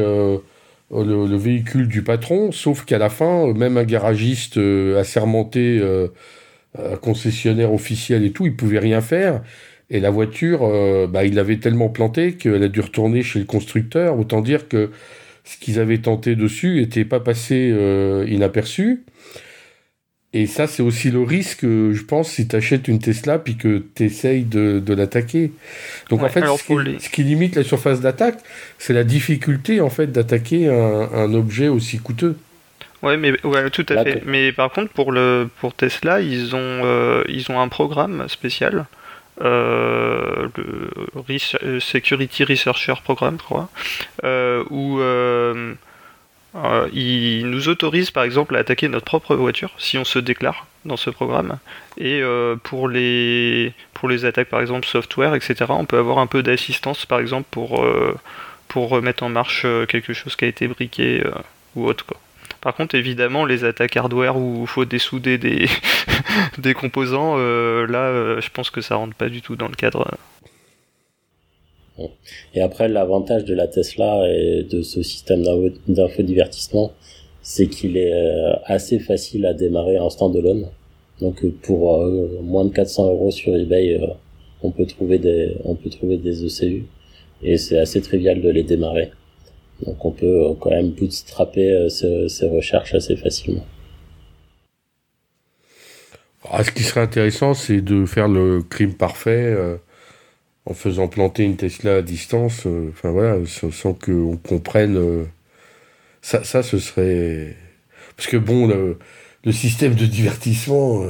le, 0.91 1.27
le, 1.27 1.35
véhicule 1.35 1.87
du 1.87 2.03
patron, 2.03 2.51
sauf 2.51 2.85
qu'à 2.85 2.97
la 2.97 3.09
fin, 3.09 3.51
même 3.53 3.77
un 3.77 3.83
garagiste 3.83 4.57
assermenté 4.97 5.81
un 6.77 6.97
concessionnaire 6.97 7.73
officiel 7.73 8.23
et 8.23 8.31
tout, 8.31 8.45
il 8.45 8.55
pouvait 8.55 8.79
rien 8.79 9.01
faire. 9.01 9.41
Et 9.89 9.99
la 9.99 10.09
voiture, 10.09 10.61
euh, 10.63 11.07
bah, 11.07 11.25
il 11.25 11.35
l'avait 11.35 11.57
tellement 11.57 11.89
planté 11.89 12.33
qu'elle 12.33 12.63
a 12.63 12.67
dû 12.67 12.81
retourner 12.81 13.21
chez 13.21 13.39
le 13.39 13.45
constructeur. 13.45 14.17
Autant 14.17 14.41
dire 14.41 14.67
que 14.67 14.89
ce 15.43 15.57
qu'ils 15.57 15.79
avaient 15.79 15.99
tenté 15.99 16.35
dessus 16.35 16.79
n'était 16.79 17.05
pas 17.05 17.19
passé 17.19 17.71
euh, 17.71 18.25
inaperçu. 18.27 19.03
Et 20.35 20.47
ça, 20.47 20.67
c'est 20.67 20.83
aussi 20.83 21.09
le 21.09 21.23
risque, 21.23 21.61
je 21.61 22.03
pense, 22.03 22.29
si 22.29 22.47
tu 22.47 22.55
achètes 22.55 22.87
une 22.87 22.99
Tesla 22.99 23.39
puis 23.39 23.55
que 23.55 23.83
tu 23.95 24.03
essayes 24.03 24.43
de, 24.43 24.93
l'attaquer. 24.93 25.51
Donc 26.09 26.21
en 26.23 26.29
fait, 26.29 26.43
ce 26.45 27.09
qui, 27.09 27.23
limite 27.23 27.55
la 27.55 27.63
surface 27.63 28.01
d'attaque, 28.01 28.39
c'est 28.77 28.93
la 28.93 29.03
difficulté 29.03 29.81
en 29.81 29.89
fait 29.89 30.07
d'attaquer 30.11 30.69
un, 30.69 31.33
objet 31.33 31.69
aussi 31.69 31.99
coûteux. 31.99 32.35
Ouais, 33.01 33.17
mais 33.17 33.33
ouais, 33.45 33.69
tout 33.69 33.85
à 33.89 34.03
fait. 34.03 34.23
Mais 34.25 34.51
par 34.51 34.71
contre, 34.71 34.91
pour 34.91 35.11
le 35.11 35.49
pour 35.59 35.73
Tesla, 35.73 36.21
ils 36.21 36.55
ont 36.55 36.81
euh, 36.83 37.23
ils 37.27 37.51
ont 37.51 37.59
un 37.59 37.67
programme 37.67 38.27
spécial 38.27 38.85
euh, 39.41 40.47
le 40.55 40.89
euh, 41.63 41.79
Security 41.79 42.43
Researcher 42.45 42.93
Programme, 43.03 43.37
je 43.39 43.43
crois, 43.43 43.69
euh, 44.23 44.63
où 44.69 44.99
il 46.93 47.49
nous 47.49 47.69
autorise 47.69 48.11
par 48.11 48.23
exemple 48.23 48.55
à 48.55 48.59
attaquer 48.59 48.87
notre 48.87 49.05
propre 49.05 49.35
voiture 49.35 49.71
si 49.77 49.97
on 49.97 50.05
se 50.05 50.19
déclare 50.19 50.67
dans 50.85 50.97
ce 50.97 51.09
programme. 51.09 51.57
Et 51.97 52.21
pour, 52.63 52.87
les, 52.87 53.73
pour 53.93 54.07
les 54.07 54.25
attaques 54.25 54.49
par 54.49 54.61
exemple 54.61 54.87
software, 54.87 55.35
etc., 55.35 55.65
on 55.69 55.85
peut 55.85 55.97
avoir 55.97 56.19
un 56.19 56.27
peu 56.27 56.43
d'assistance 56.43 57.05
par 57.05 57.19
exemple 57.19 57.47
pour, 57.51 57.85
pour 58.67 58.89
remettre 58.89 59.23
en 59.23 59.29
marche 59.29 59.65
quelque 59.89 60.13
chose 60.13 60.35
qui 60.35 60.45
a 60.45 60.47
été 60.47 60.67
briqué 60.67 61.23
ou 61.75 61.85
autre. 61.85 62.05
Quoi. 62.05 62.17
Par 62.65 62.73
contre, 62.73 62.95
évidemment, 62.95 63.45
les 63.45 63.63
attaques 63.63 63.95
hardware 63.95 64.37
où 64.37 64.61
il 64.63 64.67
faut 64.67 64.85
dessouder 64.85 65.37
des, 65.37 65.69
des 66.57 66.73
composants, 66.73 67.35
euh, 67.37 67.85
là, 67.85 67.99
euh, 67.99 68.41
je 68.41 68.49
pense 68.49 68.71
que 68.71 68.81
ça 68.81 68.95
rentre 68.95 69.13
pas 69.13 69.29
du 69.29 69.43
tout 69.43 69.55
dans 69.55 69.67
le 69.67 69.75
cadre. 69.75 70.17
Et 72.53 72.61
après, 72.61 72.87
l'avantage 72.87 73.45
de 73.45 73.53
la 73.53 73.67
Tesla 73.67 74.27
et 74.29 74.63
de 74.63 74.81
ce 74.81 75.01
système 75.01 75.43
d'infodivertissement, 75.87 76.91
c'est 77.41 77.67
qu'il 77.67 77.97
est 77.97 78.13
euh, 78.13 78.53
assez 78.65 78.99
facile 78.99 79.45
à 79.45 79.53
démarrer 79.53 79.97
en 79.99 80.09
standalone. 80.09 80.67
Donc 81.21 81.45
pour 81.61 82.05
moins 82.43 82.65
de 82.65 82.71
400 82.71 83.11
euros 83.11 83.31
sur 83.31 83.55
eBay, 83.55 84.01
on 84.61 84.71
peut 84.71 84.85
trouver 84.85 85.17
des 85.17 85.55
on 85.63 85.75
peut 85.75 85.89
trouver 85.89 86.17
des 86.17 86.43
ECU 86.43 86.83
et 87.41 87.57
c'est 87.57 87.77
assez 87.77 88.01
trivial 88.01 88.41
de 88.41 88.49
les 88.49 88.63
démarrer. 88.63 89.11
Donc 89.85 90.03
on 90.05 90.11
peut 90.11 90.25
euh, 90.25 90.53
quand 90.59 90.69
même 90.69 90.91
bootstrapper 90.91 91.71
euh, 91.71 91.89
ces, 91.89 92.47
recherches 92.47 92.93
assez 92.93 93.15
facilement. 93.15 93.65
Ah, 96.49 96.63
ce 96.63 96.71
qui 96.71 96.83
serait 96.83 97.01
intéressant, 97.01 97.53
c'est 97.53 97.81
de 97.81 98.05
faire 98.05 98.27
le 98.27 98.61
crime 98.61 98.93
parfait 98.93 99.53
euh, 99.53 99.77
en 100.65 100.73
faisant 100.73 101.07
planter 101.07 101.43
une 101.43 101.57
Tesla 101.57 101.97
à 101.97 102.01
distance, 102.01 102.65
enfin 102.89 103.11
voilà, 103.11 103.37
sans, 103.45 103.93
qu'on 103.93 104.37
comprenne. 104.37 105.25
ça, 106.21 106.43
ça, 106.43 106.63
ce 106.63 106.79
serait. 106.79 107.55
Parce 108.17 108.27
que 108.27 108.37
bon, 108.37 108.67
le, 108.67 109.51
système 109.51 109.93
de 109.93 110.05
divertissement, 110.05 111.05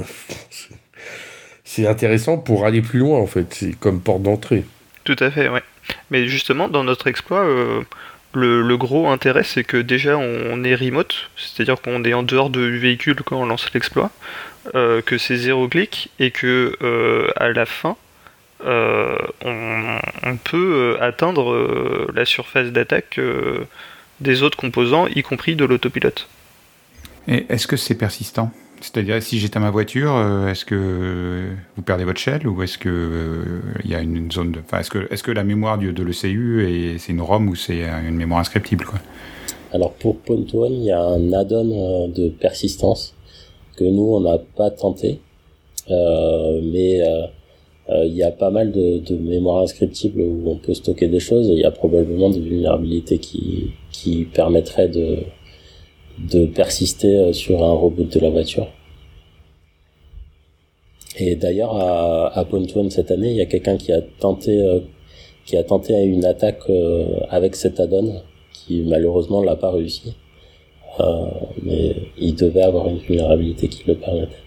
c'est 1.64 1.88
intéressant 1.88 2.38
pour 2.38 2.66
aller 2.66 2.82
plus 2.82 3.00
loin 3.00 3.20
en 3.20 3.28
fait, 3.28 3.54
c'est 3.54 3.80
comme 3.80 4.02
porte 4.02 4.24
d'entrée. 4.24 4.66
Tout 5.06 5.16
à 5.20 5.32
fait, 5.32 5.48
ouais. 5.50 5.64
Mais 6.12 6.28
justement, 6.28 6.68
dans 6.68 6.84
notre 6.84 7.08
exploit, 7.08 7.46
le, 8.36 8.78
gros 8.78 9.08
intérêt, 9.08 9.44
c'est 9.44 9.64
que 9.64 9.78
déjà 9.78 10.18
on 10.18 10.64
est 10.64 10.76
remote, 10.76 11.30
c'est-à-dire 11.38 11.82
qu'on 11.82 12.04
est 12.04 12.14
en 12.14 12.24
dehors 12.24 12.50
du 12.50 12.78
véhicule 12.78 13.16
quand 13.24 13.42
on 13.42 13.46
lance 13.46 13.74
l'exploit, 13.74 14.12
euh, 14.76 15.02
que 15.02 15.18
c'est 15.18 15.38
zéro 15.38 15.68
clic 15.68 16.10
et 16.20 16.32
que 16.32 16.76
euh, 16.82 17.30
à 17.36 17.50
la 17.50 17.66
fin, 17.66 17.96
euh, 18.66 19.18
on, 19.44 20.38
peut 20.38 20.98
atteindre 21.00 22.08
la 22.14 22.26
surface 22.26 22.72
d'attaque 22.72 23.20
des 24.22 24.44
autres 24.44 24.58
composants, 24.58 25.08
y 25.08 25.22
compris 25.24 25.56
de 25.56 25.66
l'autopilote. 25.66 26.28
Et 27.28 27.46
est-ce 27.50 27.68
que 27.68 27.78
c'est 27.78 27.96
persistant? 27.96 28.52
C'est-à-dire, 28.82 29.22
si 29.24 29.40
j'éteins 29.40 29.62
ma 29.62 29.72
voiture, 29.72 30.16
euh, 30.16 30.50
est-ce 30.50 30.66
que 30.66 31.50
vous 31.76 31.82
perdez 31.82 32.04
votre 32.04 32.20
shell 32.20 32.48
ou 32.48 32.62
est-ce 32.62 32.78
que 32.78 32.90
euh, 32.90 33.62
il 33.84 33.90
y 33.90 33.96
a 33.96 34.02
une 34.02 34.32
zone 34.32 34.52
de, 34.52 34.60
enfin, 34.60 34.80
est-ce 34.80 34.92
que 34.92 35.08
est-ce 35.12 35.24
que 35.24 35.32
la 35.32 35.44
mémoire 35.44 35.78
de, 35.78 35.92
de 35.92 36.04
l'ECU 36.04 36.68
et 36.70 36.98
c'est 36.98 37.14
une 37.14 37.22
ROM 37.22 37.48
ou 37.48 37.56
c'est 37.56 37.84
une 37.84 38.16
mémoire 38.16 38.42
inscriptible 38.42 38.86
quoi? 38.86 39.00
Alors 39.74 39.94
pour 39.94 40.20
Pontoon, 40.20 40.70
il 40.72 40.84
y 40.84 40.92
a 40.92 41.02
un 41.02 41.34
add-on 41.34 42.06
euh, 42.06 42.08
de 42.10 42.30
persistance 42.30 43.16
que 43.78 43.86
nous 43.86 44.16
on 44.16 44.20
n'a 44.20 44.38
pas 44.56 44.72
tenté, 44.72 45.20
mais 45.90 47.02
il 47.90 48.14
y 48.16 48.24
a 48.24 48.32
pas 48.32 48.50
mal 48.50 48.72
de, 48.72 48.98
de 48.98 49.16
mémoire 49.16 49.62
inscriptible 49.62 50.22
où 50.22 50.50
on 50.50 50.58
peut 50.58 50.74
stocker 50.74 51.08
des 51.08 51.20
choses 51.20 51.50
et 51.50 51.54
il 51.54 51.60
y 51.60 51.66
a 51.66 51.72
probablement 51.72 52.30
des 52.30 52.40
vulnérabilités 52.40 53.20
qui 53.20 54.28
permettraient 54.34 54.90
de 54.90 56.46
persister 56.46 57.18
euh, 57.18 57.34
sur 57.34 57.64
un 57.64 57.74
reboot 57.74 58.12
de 58.14 58.20
la 58.20 58.30
voiture. 58.30 58.68
Et 61.18 61.36
d'ailleurs, 61.36 61.76
à, 61.76 62.38
à 62.38 62.46
Pontoon 62.46 62.90
cette 62.90 63.12
année, 63.12 63.32
il 63.32 63.38
y 63.38 63.42
a 63.42 63.46
quelqu'un 63.46 63.78
qui 63.78 63.92
a 63.92 64.02
tenté, 64.02 64.60
euh, 64.60 64.80
qui 65.46 65.56
a 65.56 65.64
tenté 65.64 65.94
une 66.04 66.26
attaque 66.26 66.70
euh, 66.70 67.20
avec 67.30 67.56
cet 67.56 67.80
add-on, 67.80 68.22
qui 68.52 68.82
malheureusement 68.82 69.42
l'a 69.42 69.56
pas 69.56 69.72
réussi. 69.72 70.16
mais 71.64 71.96
il 72.18 72.36
devait 72.36 72.64
avoir 72.64 72.88
une 72.88 73.00
vulnérabilité 73.00 73.68
qui 73.68 73.84
le 73.88 73.96
permettait. 73.96 74.45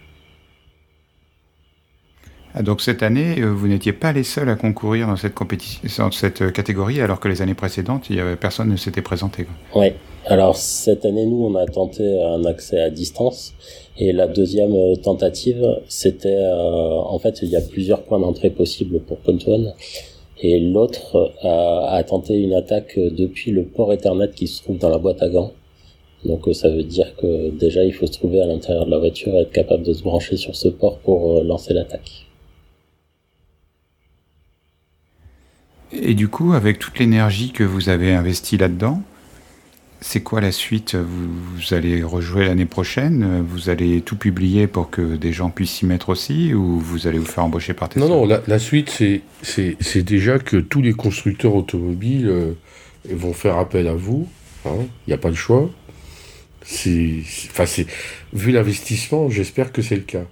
Ah, 2.58 2.62
donc 2.62 2.80
cette 2.80 3.04
année, 3.04 3.40
vous 3.40 3.68
n'étiez 3.68 3.92
pas 3.92 4.12
les 4.12 4.24
seuls 4.24 4.48
à 4.48 4.56
concourir 4.56 5.06
dans 5.06 5.14
cette 5.14 5.34
compétition, 5.34 6.06
dans 6.06 6.10
cette 6.10 6.52
catégorie, 6.52 7.00
alors 7.00 7.20
que 7.20 7.28
les 7.28 7.40
années 7.40 7.54
précédentes, 7.54 8.10
il 8.10 8.16
y 8.16 8.20
avait 8.20 8.34
personne 8.34 8.68
ne 8.68 8.76
s'était 8.76 9.00
présenté. 9.00 9.46
Oui, 9.76 9.92
alors 10.26 10.56
cette 10.56 11.04
année, 11.04 11.24
nous, 11.24 11.46
on 11.46 11.54
a 11.54 11.66
tenté 11.66 12.20
un 12.20 12.44
accès 12.46 12.80
à 12.80 12.90
distance. 12.90 13.54
Et 13.96 14.12
la 14.12 14.26
deuxième 14.26 14.74
euh, 14.74 14.96
tentative, 14.96 15.64
c'était 15.86 16.34
euh, 16.34 16.98
en 16.98 17.20
fait 17.20 17.42
il 17.42 17.48
y 17.48 17.54
a 17.54 17.60
plusieurs 17.60 18.02
points 18.02 18.18
d'entrée 18.18 18.50
possibles 18.50 18.98
pour 19.02 19.18
Pontoon. 19.18 19.72
Et 20.40 20.58
l'autre 20.58 21.32
a, 21.42 22.02
tenté 22.02 22.34
une 22.42 22.54
attaque 22.54 22.98
depuis 22.98 23.52
le 23.52 23.66
port 23.66 23.92
Ethernet 23.92 24.30
qui 24.34 24.48
se 24.48 24.64
trouve 24.64 24.78
dans 24.78 24.88
la 24.88 24.98
boîte 24.98 25.22
à 25.22 25.28
gants. 25.28 25.52
Donc 26.24 26.48
euh, 26.48 26.52
ça 26.52 26.68
veut 26.68 26.82
dire 26.82 27.14
que 27.14 27.50
déjà 27.50 27.84
il 27.84 27.92
faut 27.92 28.06
se 28.06 28.12
trouver 28.12 28.40
à 28.40 28.46
l'intérieur 28.46 28.84
de 28.84 28.90
la 28.90 28.98
voiture 28.98 29.32
et 29.36 29.42
être 29.42 29.52
capable 29.52 29.84
de 29.84 29.92
se 29.92 30.02
brancher 30.02 30.36
sur 30.36 30.56
ce 30.56 30.66
port 30.66 30.98
pour 30.98 31.44
lancer 31.44 31.72
l'attaque. 31.72 32.27
Et 35.92 36.14
du 36.14 36.28
coup, 36.28 36.52
avec 36.52 36.78
toute 36.78 36.98
l'énergie 36.98 37.52
que 37.52 37.64
vous 37.64 37.88
avez 37.88 38.12
investie 38.12 38.56
là-dedans, 38.56 39.02
c'est 40.00 40.20
quoi 40.20 40.40
la 40.40 40.52
suite? 40.52 40.94
Vous, 40.94 41.74
allez 41.74 42.02
rejouer 42.02 42.46
l'année 42.46 42.66
prochaine? 42.66 43.44
Vous 43.48 43.68
allez 43.68 44.00
tout 44.00 44.16
publier 44.16 44.66
pour 44.66 44.90
que 44.90 45.16
des 45.16 45.32
gens 45.32 45.50
puissent 45.50 45.72
s'y 45.72 45.86
mettre 45.86 46.10
aussi? 46.10 46.54
Ou 46.54 46.78
vous 46.78 47.06
allez 47.06 47.18
vous 47.18 47.26
faire 47.26 47.44
embaucher 47.44 47.74
par 47.74 47.88
Tesla 47.88 48.06
Non, 48.06 48.26
non, 48.26 48.40
la, 48.46 48.58
suite, 48.58 49.02
c'est 49.42 50.02
déjà 50.02 50.38
que 50.38 50.56
tous 50.56 50.82
les 50.82 50.92
constructeurs 50.92 51.54
automobiles 51.54 52.28
euh, 52.28 52.52
vont 53.10 53.32
faire 53.32 53.58
appel 53.58 53.88
à 53.88 53.94
vous. 53.94 54.28
Il 54.64 54.68
hein. 54.68 54.86
n'y 55.08 55.14
a 55.14 55.18
pas 55.18 55.30
de 55.30 55.36
choix. 55.36 55.68
Enfin, 56.62 57.64
vu 58.32 58.52
l'investissement, 58.52 59.30
j'espère 59.30 59.72
que 59.72 59.82
c'est 59.82 59.96
le 59.96 60.02
cas. 60.02 60.24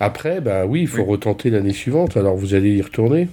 Après, 0.00 0.40
bah 0.40 0.64
oui, 0.64 0.82
il 0.82 0.88
faut 0.88 1.04
retenter 1.04 1.50
l'année 1.50 1.72
suivante. 1.72 2.16
Alors, 2.16 2.36
vous 2.36 2.54
allez 2.54 2.70
y 2.70 2.82
retourner 2.82 3.28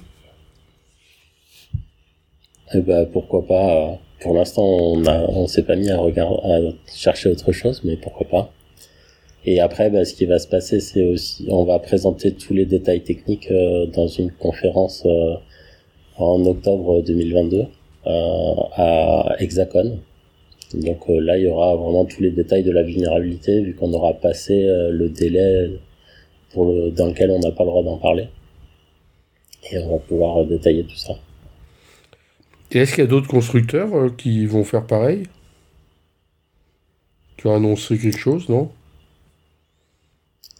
Eh 2.73 2.81
ben, 2.81 3.05
pourquoi 3.05 3.45
pas 3.45 3.99
pour 4.25 4.33
l'instant, 4.33 4.63
on 4.63 5.05
a, 5.05 5.19
on 5.29 5.47
s'est 5.47 5.63
pas 5.63 5.75
mis 5.75 5.89
à 5.89 5.97
regarder, 5.97 6.39
à 6.43 6.59
chercher 6.93 7.29
autre 7.29 7.51
chose, 7.51 7.81
mais 7.83 7.97
pourquoi 7.97 8.27
pas. 8.27 8.51
Et 9.45 9.59
après, 9.59 9.89
bah, 9.89 10.05
ce 10.05 10.13
qui 10.15 10.25
va 10.25 10.39
se 10.39 10.47
passer, 10.47 10.79
c'est 10.79 11.03
aussi, 11.03 11.47
on 11.49 11.63
va 11.65 11.77
présenter 11.79 12.33
tous 12.33 12.53
les 12.53 12.65
détails 12.65 13.03
techniques 13.03 13.51
euh, 13.51 13.85
dans 13.87 14.07
une 14.07 14.31
conférence 14.31 15.03
euh, 15.05 15.35
en 16.17 16.43
octobre 16.45 17.03
2022 17.03 17.65
euh, 18.07 18.53
à 18.73 19.35
Hexacon. 19.39 19.99
Donc 20.73 21.07
là, 21.07 21.37
il 21.37 21.43
y 21.43 21.47
aura 21.47 21.75
vraiment 21.75 22.05
tous 22.05 22.21
les 22.21 22.31
détails 22.31 22.63
de 22.63 22.71
la 22.71 22.81
vulnérabilité, 22.83 23.61
vu 23.61 23.75
qu'on 23.75 23.93
aura 23.93 24.13
passé 24.13 24.65
le 24.89 25.09
délai 25.09 25.79
pour 26.51 26.65
le, 26.65 26.89
dans 26.91 27.05
lequel 27.07 27.29
on 27.29 27.39
n'a 27.39 27.51
pas 27.51 27.63
le 27.63 27.69
droit 27.69 27.83
d'en 27.83 27.97
parler. 27.97 28.27
Et 29.71 29.77
on 29.77 29.91
va 29.91 29.99
pouvoir 29.99 30.43
détailler 30.45 30.83
tout 30.83 30.97
ça. 30.97 31.15
Et 32.75 32.79
est-ce 32.79 32.93
qu'il 32.93 33.05
y 33.05 33.07
a 33.07 33.09
d'autres 33.09 33.29
constructeurs 33.29 33.95
euh, 33.95 34.09
qui 34.09 34.45
vont 34.45 34.65
faire 34.65 34.85
pareil? 34.85 35.23
Qui 37.37 37.47
ont 37.47 37.55
annoncé 37.55 37.97
quelque 37.97 38.19
chose, 38.19 38.49
non? 38.49 38.69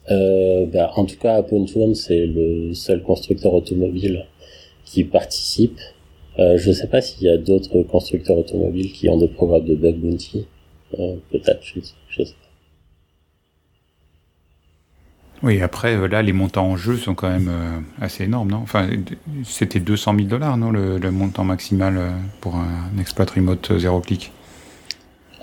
Euh, 0.09 0.65
bah, 0.65 0.93
En 0.95 1.03
tout 1.03 1.17
cas, 1.17 1.43
Pontoon, 1.43 1.93
c'est 1.93 2.25
le 2.25 2.73
seul 2.73 3.03
constructeur 3.03 3.53
automobile 3.53 4.27
qui 4.85 5.03
participe. 5.03 5.77
Euh, 6.39 6.57
je 6.57 6.69
ne 6.69 6.73
sais 6.73 6.87
pas 6.87 7.01
s'il 7.01 7.23
y 7.23 7.29
a 7.29 7.37
d'autres 7.37 7.81
constructeurs 7.81 8.37
automobiles 8.37 8.93
qui 8.93 9.09
ont 9.09 9.17
des 9.17 9.27
programmes 9.27 9.65
de 9.65 9.75
bug 9.75 9.95
bounty. 9.97 10.47
Peut-être, 10.91 11.63
je, 11.63 11.81
je 12.07 12.23
sais 12.23 12.33
Oui, 15.45 15.61
après, 15.61 15.95
euh, 15.95 16.07
là, 16.07 16.23
les 16.23 16.33
montants 16.33 16.65
en 16.65 16.75
jeu 16.75 16.97
sont 16.97 17.13
quand 17.13 17.29
même 17.29 17.49
euh, 17.49 18.03
assez 18.03 18.23
énormes, 18.23 18.49
non? 18.49 18.61
Enfin, 18.63 18.89
c'était 19.43 19.79
200 19.79 20.15
000 20.15 20.27
dollars, 20.27 20.57
non, 20.57 20.71
le, 20.71 21.11
montant 21.11 21.43
maximal 21.43 21.97
euh, 21.97 22.09
pour 22.41 22.55
un, 22.55 22.99
exploit 22.99 23.27
remote 23.27 23.77
zéro 23.77 24.01
clic? 24.01 24.31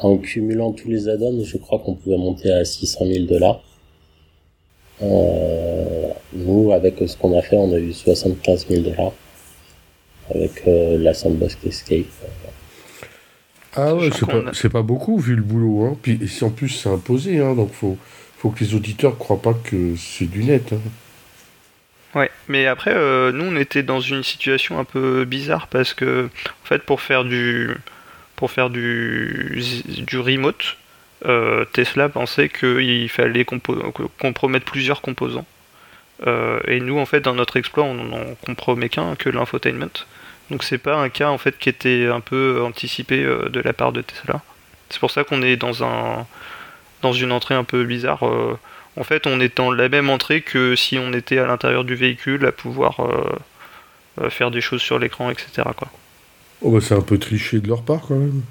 En 0.01 0.17
cumulant 0.17 0.73
tous 0.73 0.88
les 0.88 1.09
add-ons, 1.09 1.45
je 1.45 1.57
crois 1.57 1.79
qu'on 1.79 1.95
pouvait 1.95 2.17
monter 2.17 2.53
à 2.53 2.65
600 2.65 3.07
000 3.07 3.27
dollars. 3.27 3.62
nous, 5.01 6.73
avec 6.73 6.97
ce 7.07 7.17
qu'on 7.17 7.38
a 7.38 7.43
fait, 7.43 7.57
on 7.57 7.73
a 7.73 7.79
eu 7.79 7.93
75 7.93 8.67
000 8.69 8.83
dollars 8.83 9.12
avec 10.35 10.65
la 10.67 11.15
Sandbox 11.15 11.59
Escape. 11.65 12.07
Ah 13.77 13.95
ouais, 13.95 14.11
c'est 14.53 14.69
pas, 14.69 14.83
beaucoup 14.83 15.19
vu 15.19 15.37
le 15.37 15.43
boulot. 15.43 15.85
Hein. 15.85 15.97
Puis 16.03 16.27
si 16.27 16.43
en 16.43 16.51
plus 16.51 16.71
c'est 16.71 16.88
imposé, 16.88 17.38
hein, 17.38 17.55
donc 17.55 17.71
faut 17.73 17.97
faut 18.43 18.51
que 18.51 18.65
les 18.65 18.75
auditeurs 18.75 19.17
croient 19.19 19.41
pas 19.41 19.55
que 19.55 19.95
c'est 19.97 20.29
du 20.29 20.43
net. 20.43 20.73
Hein. 20.73 22.19
Ouais, 22.19 22.31
mais 22.49 22.67
après, 22.67 22.93
euh, 22.93 23.31
nous, 23.31 23.45
on 23.45 23.57
était 23.57 23.85
dans 23.85 24.01
une 24.01 24.25
situation 24.25 24.81
un 24.81 24.85
peu 24.85 25.25
bizarre 25.25 25.69
parce 25.69 25.95
que, 25.95 26.25
en 26.27 26.67
fait, 26.67 26.83
pour 26.83 27.01
faire 27.01 27.25
du, 27.25 27.71
pour 28.35 28.51
faire 28.51 28.69
du, 28.69 29.63
du 29.87 30.19
remote, 30.19 30.77
euh, 31.25 31.65
Tesla 31.73 32.09
pensait 32.09 32.49
qu'il 32.49 33.09
fallait 33.09 33.45
compromettre 33.45 34.65
plusieurs 34.65 35.03
composants. 35.03 35.47
Euh, 36.27 36.59
et 36.67 36.81
nous, 36.81 36.99
en 36.99 37.07
fait, 37.07 37.21
dans 37.21 37.35
notre 37.35 37.57
exploit, 37.57 37.85
on 37.85 37.95
n'en 37.95 38.35
compromet 38.45 38.89
qu'un, 38.89 39.15
que 39.15 39.31
l'infotainment. 39.31 40.05
Donc, 40.51 40.65
c'est 40.65 40.79
pas 40.79 40.97
un 40.97 41.11
cas 41.11 41.29
en 41.29 41.39
fait 41.39 41.57
qui 41.59 41.69
était 41.69 42.09
un 42.09 42.21
peu 42.21 42.61
anticipé 42.63 43.23
de 43.23 43.61
la 43.61 43.73
part 43.73 43.93
de 43.93 44.03
Tesla. 44.03 44.43
C'est 44.91 44.99
pour 44.99 45.13
ça 45.13 45.23
qu'on 45.23 45.43
est 45.43 45.57
dans 45.57 45.85
un 45.85 46.27
dans 47.03 47.12
une 47.12 47.33
entrée 47.33 47.55
un 47.55 47.65
peu 47.65 47.85
bizarre. 47.85 48.27
Euh, 48.27 48.59
en 48.97 49.05
fait, 49.05 49.27
on 49.27 49.41
est 49.41 49.57
dans 49.57 49.71
la 49.71 49.88
même 49.88 50.11
entrée 50.11 50.41
que 50.41 50.77
si 50.77 50.99
on 50.99 51.12
était 51.12 51.38
à 51.38 51.47
l'intérieur 51.47 51.85
du 51.85 51.95
véhicule, 51.95 52.47
à 52.47 52.53
pouvoir 52.53 53.01
euh, 53.01 54.23
euh, 54.23 54.31
faire 54.31 54.51
des 54.51 54.61
choses 54.61 54.81
sur 54.81 54.99
l'écran, 54.99 55.31
etc. 55.31 55.69
Quoi. 55.77 55.88
Oh 56.62 56.71
bah 56.71 56.79
c'est 56.81 56.95
un 56.95 57.03
peu 57.03 57.19
triché 57.19 57.59
de 57.61 57.69
leur 57.69 57.83
part 57.83 58.03
quand 58.07 58.17
même. 58.17 58.43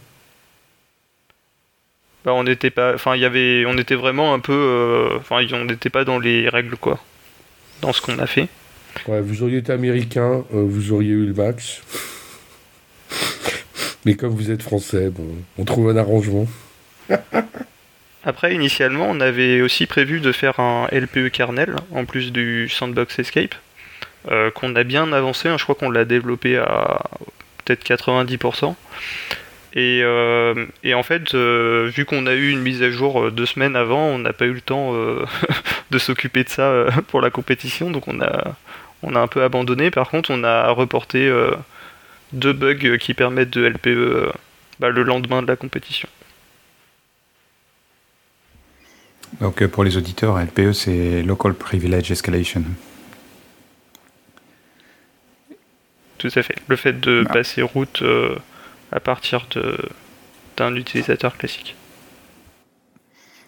Bah 2.25 2.33
on 2.33 2.43
n'était 2.43 2.69
pas, 2.69 2.93
enfin 2.93 3.15
il 3.15 3.21
y 3.21 3.25
avait, 3.25 3.65
on 3.65 3.77
était 3.77 3.95
vraiment 3.95 4.33
un 4.33 4.39
peu, 4.39 5.09
enfin 5.17 5.43
on 5.53 5.65
n'était 5.65 5.89
pas 5.89 6.03
dans 6.03 6.19
les 6.19 6.49
règles 6.49 6.77
quoi, 6.77 6.99
dans 7.81 7.93
ce 7.93 8.01
qu'on 8.01 8.19
a 8.19 8.27
fait. 8.27 8.47
Ouais, 9.07 9.21
vous 9.21 9.41
auriez 9.41 9.57
été 9.57 9.71
américain, 9.71 10.43
vous 10.51 10.91
auriez 10.91 11.11
eu 11.11 11.25
le 11.25 11.33
max. 11.33 11.81
Mais 14.05 14.15
comme 14.15 14.35
vous 14.35 14.51
êtes 14.51 14.61
français, 14.61 15.09
bon, 15.09 15.27
on 15.57 15.63
trouve 15.63 15.89
un 15.89 15.97
arrangement. 15.97 16.45
Après, 18.23 18.53
initialement, 18.53 19.07
on 19.09 19.19
avait 19.19 19.61
aussi 19.61 19.87
prévu 19.87 20.19
de 20.19 20.31
faire 20.31 20.59
un 20.59 20.87
LPE 20.91 21.29
kernel 21.31 21.75
en 21.91 22.05
plus 22.05 22.31
du 22.31 22.69
Sandbox 22.69 23.17
Escape, 23.17 23.55
euh, 24.29 24.51
qu'on 24.51 24.75
a 24.75 24.83
bien 24.83 25.11
avancé. 25.11 25.49
Hein. 25.49 25.57
je 25.57 25.63
crois 25.63 25.73
qu'on 25.73 25.89
l'a 25.89 26.05
développé 26.05 26.57
à 26.57 27.01
peut-être 27.65 27.83
90%. 27.83 28.75
Euh, 29.77 30.65
et, 30.83 30.93
en 30.93 31.01
fait, 31.01 31.33
euh, 31.33 31.89
vu 31.95 32.05
qu'on 32.05 32.27
a 32.27 32.33
eu 32.33 32.51
une 32.51 32.61
mise 32.61 32.83
à 32.83 32.91
jour 32.91 33.31
deux 33.31 33.47
semaines 33.47 33.75
avant, 33.75 34.05
on 34.05 34.19
n'a 34.19 34.33
pas 34.33 34.45
eu 34.45 34.53
le 34.53 34.61
temps 34.61 34.93
de 35.91 35.97
s'occuper 35.97 36.43
de 36.43 36.49
ça 36.49 36.85
pour 37.07 37.21
la 37.21 37.31
compétition, 37.31 37.89
donc 37.89 38.07
on 38.07 38.21
a, 38.21 38.55
on 39.01 39.15
a 39.15 39.19
un 39.19 39.27
peu 39.27 39.41
abandonné. 39.41 39.89
Par 39.89 40.09
contre, 40.09 40.29
on 40.29 40.43
a 40.43 40.69
reporté 40.69 41.31
deux 42.33 42.53
bugs 42.53 42.97
qui 42.99 43.15
permettent 43.15 43.49
de 43.49 43.65
LPE 43.65 44.31
bah, 44.79 44.89
le 44.89 45.01
lendemain 45.01 45.41
de 45.41 45.47
la 45.47 45.55
compétition. 45.55 46.07
Donc 49.39 49.61
euh, 49.61 49.67
pour 49.67 49.83
les 49.83 49.97
auditeurs, 49.97 50.37
LPE 50.39 50.73
c'est 50.73 51.23
Local 51.23 51.53
Privilege 51.53 52.11
Escalation. 52.11 52.63
Tout 56.17 56.29
à 56.35 56.43
fait. 56.43 56.55
Le 56.67 56.75
fait 56.75 56.99
de 56.99 57.23
ah. 57.27 57.33
passer 57.33 57.61
route 57.61 58.01
euh, 58.01 58.35
à 58.91 58.99
partir 58.99 59.47
d'un 60.57 60.75
utilisateur 60.75 61.37
classique. 61.37 61.75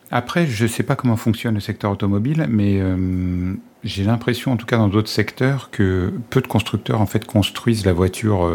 Après, 0.10 0.48
je 0.48 0.64
ne 0.64 0.68
sais 0.68 0.84
pas 0.84 0.96
comment 0.96 1.16
fonctionne 1.16 1.56
le 1.56 1.60
secteur 1.60 1.92
automobile, 1.92 2.46
mais 2.50 2.80
euh, 2.80 3.54
j'ai 3.84 4.04
l'impression, 4.04 4.52
en 4.52 4.58
tout 4.58 4.66
cas 4.66 4.78
dans 4.78 4.88
d'autres 4.88 5.10
secteurs, 5.10 5.70
que 5.72 6.14
peu 6.30 6.42
de 6.42 6.48
constructeurs 6.48 7.02
en 7.02 7.08
fait 7.08 7.26
construisent 7.26 7.86
la 7.86 7.94
voiture 7.94 8.50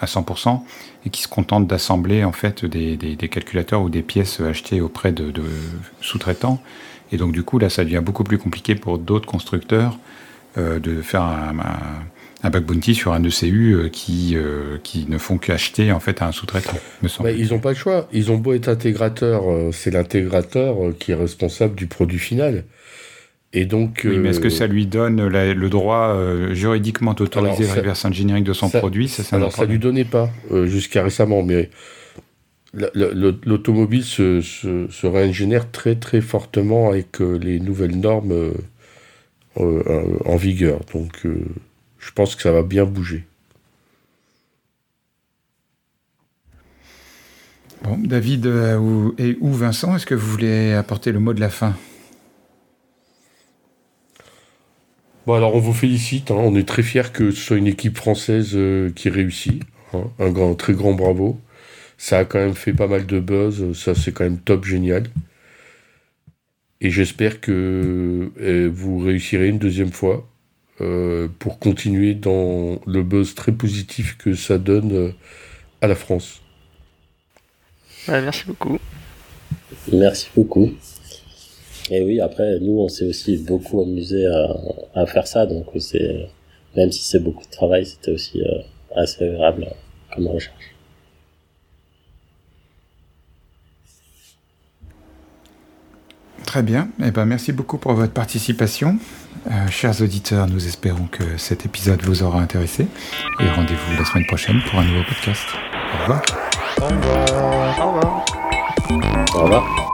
à 0.00 0.06
100% 0.06 0.60
et 1.06 1.10
qui 1.10 1.22
se 1.22 1.28
contentent 1.28 1.66
d'assembler 1.66 2.24
en 2.24 2.32
fait 2.32 2.64
des, 2.64 3.16
calculateurs 3.28 3.82
ou 3.82 3.88
des 3.88 4.02
pièces 4.02 4.40
achetées 4.40 4.80
auprès 4.80 5.12
de, 5.12 5.32
sous-traitants. 6.00 6.60
Et 7.12 7.16
donc 7.16 7.32
du 7.32 7.42
coup 7.42 7.58
là, 7.58 7.70
ça 7.70 7.84
devient 7.84 8.02
beaucoup 8.04 8.24
plus 8.24 8.38
compliqué 8.38 8.74
pour 8.74 8.98
d'autres 8.98 9.26
constructeurs 9.26 9.98
euh, 10.56 10.78
de 10.78 11.02
faire 11.02 11.22
un, 11.22 12.50
bug 12.50 12.64
bounty 12.64 12.94
sur 12.94 13.12
un 13.12 13.22
ECU 13.22 13.72
euh, 13.72 13.88
qui, 13.88 14.34
euh, 14.34 14.78
qui 14.82 15.06
ne 15.08 15.18
font 15.18 15.38
qu'acheter 15.38 15.92
en 15.92 16.00
fait 16.00 16.22
à 16.22 16.26
un 16.26 16.32
sous-traitant. 16.32 16.76
ils 17.02 17.50
n'ont 17.50 17.58
pas 17.58 17.70
le 17.70 17.76
choix. 17.76 18.08
Ils 18.12 18.30
ont 18.30 18.38
beau 18.38 18.52
être 18.54 18.68
intégrateur, 18.68 19.42
c'est 19.72 19.90
l'intégrateur 19.90 20.76
qui 20.98 21.12
est 21.12 21.16
responsable 21.16 21.74
du 21.74 21.86
produit 21.86 22.18
final. 22.18 22.64
Et 23.54 23.64
donc, 23.64 24.02
oui, 24.04 24.18
mais 24.18 24.30
est-ce 24.30 24.40
que 24.40 24.50
ça 24.50 24.66
lui 24.66 24.86
donne 24.86 25.26
le 25.26 25.68
droit 25.70 26.08
euh, 26.08 26.52
juridiquement 26.52 27.14
d'autoriser 27.14 27.64
le 27.64 27.72
reverse 27.72 28.04
engineering 28.04 28.44
de 28.44 28.52
son 28.52 28.68
produit 28.68 29.08
ça, 29.08 29.22
Alors, 29.34 29.52
ça 29.52 29.64
lui 29.64 29.78
donnait 29.78 30.04
pas 30.04 30.30
euh, 30.52 30.66
jusqu'à 30.66 31.02
récemment, 31.02 31.42
mais 31.42 31.70
l'automobile 32.74 34.04
se, 34.04 34.42
se, 34.42 34.86
se, 34.90 35.06
réingénère 35.06 35.70
très 35.70 35.94
très 35.94 36.20
fortement 36.20 36.90
avec 36.90 37.22
euh, 37.22 37.38
les 37.38 37.58
nouvelles 37.58 37.98
normes 37.98 38.52
en 39.56 40.36
vigueur. 40.36 40.80
Donc, 40.92 41.22
je 41.24 42.10
pense 42.14 42.36
que 42.36 42.42
ça 42.42 42.52
va 42.52 42.62
bien 42.62 42.84
bouger. 42.84 43.24
Bon, 47.82 47.96
David 47.96 48.46
et 49.18 49.38
ou 49.40 49.52
Vincent, 49.52 49.96
est-ce 49.96 50.04
que 50.04 50.14
vous 50.14 50.30
voulez 50.30 50.74
apporter 50.74 51.12
le 51.12 51.18
mot 51.18 51.32
de 51.32 51.40
la 51.40 51.48
fin? 51.48 51.74
Bon, 55.28 55.34
alors 55.34 55.54
on 55.54 55.58
vous 55.58 55.74
félicite, 55.74 56.30
hein. 56.30 56.36
on 56.38 56.54
est 56.54 56.66
très 56.66 56.82
fiers 56.82 57.12
que 57.12 57.32
ce 57.32 57.38
soit 57.38 57.58
une 57.58 57.66
équipe 57.66 57.98
française 57.98 58.52
euh, 58.54 58.90
qui 58.96 59.10
réussit. 59.10 59.62
Hein. 59.92 60.04
Un 60.18 60.30
grand, 60.30 60.54
très 60.54 60.72
grand 60.72 60.94
bravo. 60.94 61.38
Ça 61.98 62.20
a 62.20 62.24
quand 62.24 62.38
même 62.38 62.54
fait 62.54 62.72
pas 62.72 62.86
mal 62.86 63.04
de 63.04 63.20
buzz, 63.20 63.74
ça 63.74 63.94
c'est 63.94 64.10
quand 64.10 64.24
même 64.24 64.38
top 64.38 64.64
génial. 64.64 65.02
Et 66.80 66.88
j'espère 66.88 67.42
que 67.42 68.30
euh, 68.40 68.70
vous 68.72 69.00
réussirez 69.00 69.48
une 69.48 69.58
deuxième 69.58 69.92
fois 69.92 70.26
euh, 70.80 71.28
pour 71.38 71.58
continuer 71.58 72.14
dans 72.14 72.80
le 72.86 73.02
buzz 73.02 73.34
très 73.34 73.52
positif 73.52 74.16
que 74.16 74.32
ça 74.32 74.56
donne 74.56 75.12
à 75.82 75.88
la 75.88 75.94
France. 75.94 76.40
merci 78.08 78.46
beaucoup. 78.46 78.78
Merci 79.92 80.30
beaucoup. 80.34 80.72
Et 81.90 82.02
oui, 82.02 82.20
après, 82.20 82.58
nous, 82.60 82.78
on 82.80 82.88
s'est 82.88 83.06
aussi 83.06 83.38
beaucoup 83.38 83.80
amusé 83.82 84.26
à, 84.94 85.06
faire 85.06 85.26
ça, 85.26 85.46
donc 85.46 85.66
c'est, 85.78 86.28
même 86.76 86.92
si 86.92 87.02
c'est 87.02 87.20
beaucoup 87.20 87.44
de 87.44 87.50
travail, 87.50 87.86
c'était 87.86 88.10
aussi 88.10 88.42
euh, 88.42 88.58
assez 88.94 89.24
agréable 89.24 89.68
comme 90.14 90.26
recherche. 90.26 90.74
Très 96.48 96.62
bien. 96.62 96.88
Eh 97.04 97.10
ben, 97.10 97.26
merci 97.26 97.52
beaucoup 97.52 97.76
pour 97.76 97.92
votre 97.92 98.14
participation. 98.14 98.96
Euh, 99.50 99.68
chers 99.68 100.00
auditeurs, 100.00 100.46
nous 100.46 100.66
espérons 100.66 101.06
que 101.06 101.36
cet 101.36 101.66
épisode 101.66 102.00
vous 102.02 102.22
aura 102.22 102.40
intéressé. 102.40 102.86
Et 103.40 103.48
rendez-vous 103.50 103.98
la 103.98 104.04
semaine 104.06 104.26
prochaine 104.26 104.60
pour 104.70 104.78
un 104.78 104.84
nouveau 104.84 105.04
podcast. 105.06 105.44
Au 105.94 106.02
revoir. 106.02 106.22
Au 106.80 106.86
revoir. 106.86 107.80
Au 107.80 107.92
revoir. 107.92 108.24
Au 109.34 109.42
revoir. 109.42 109.87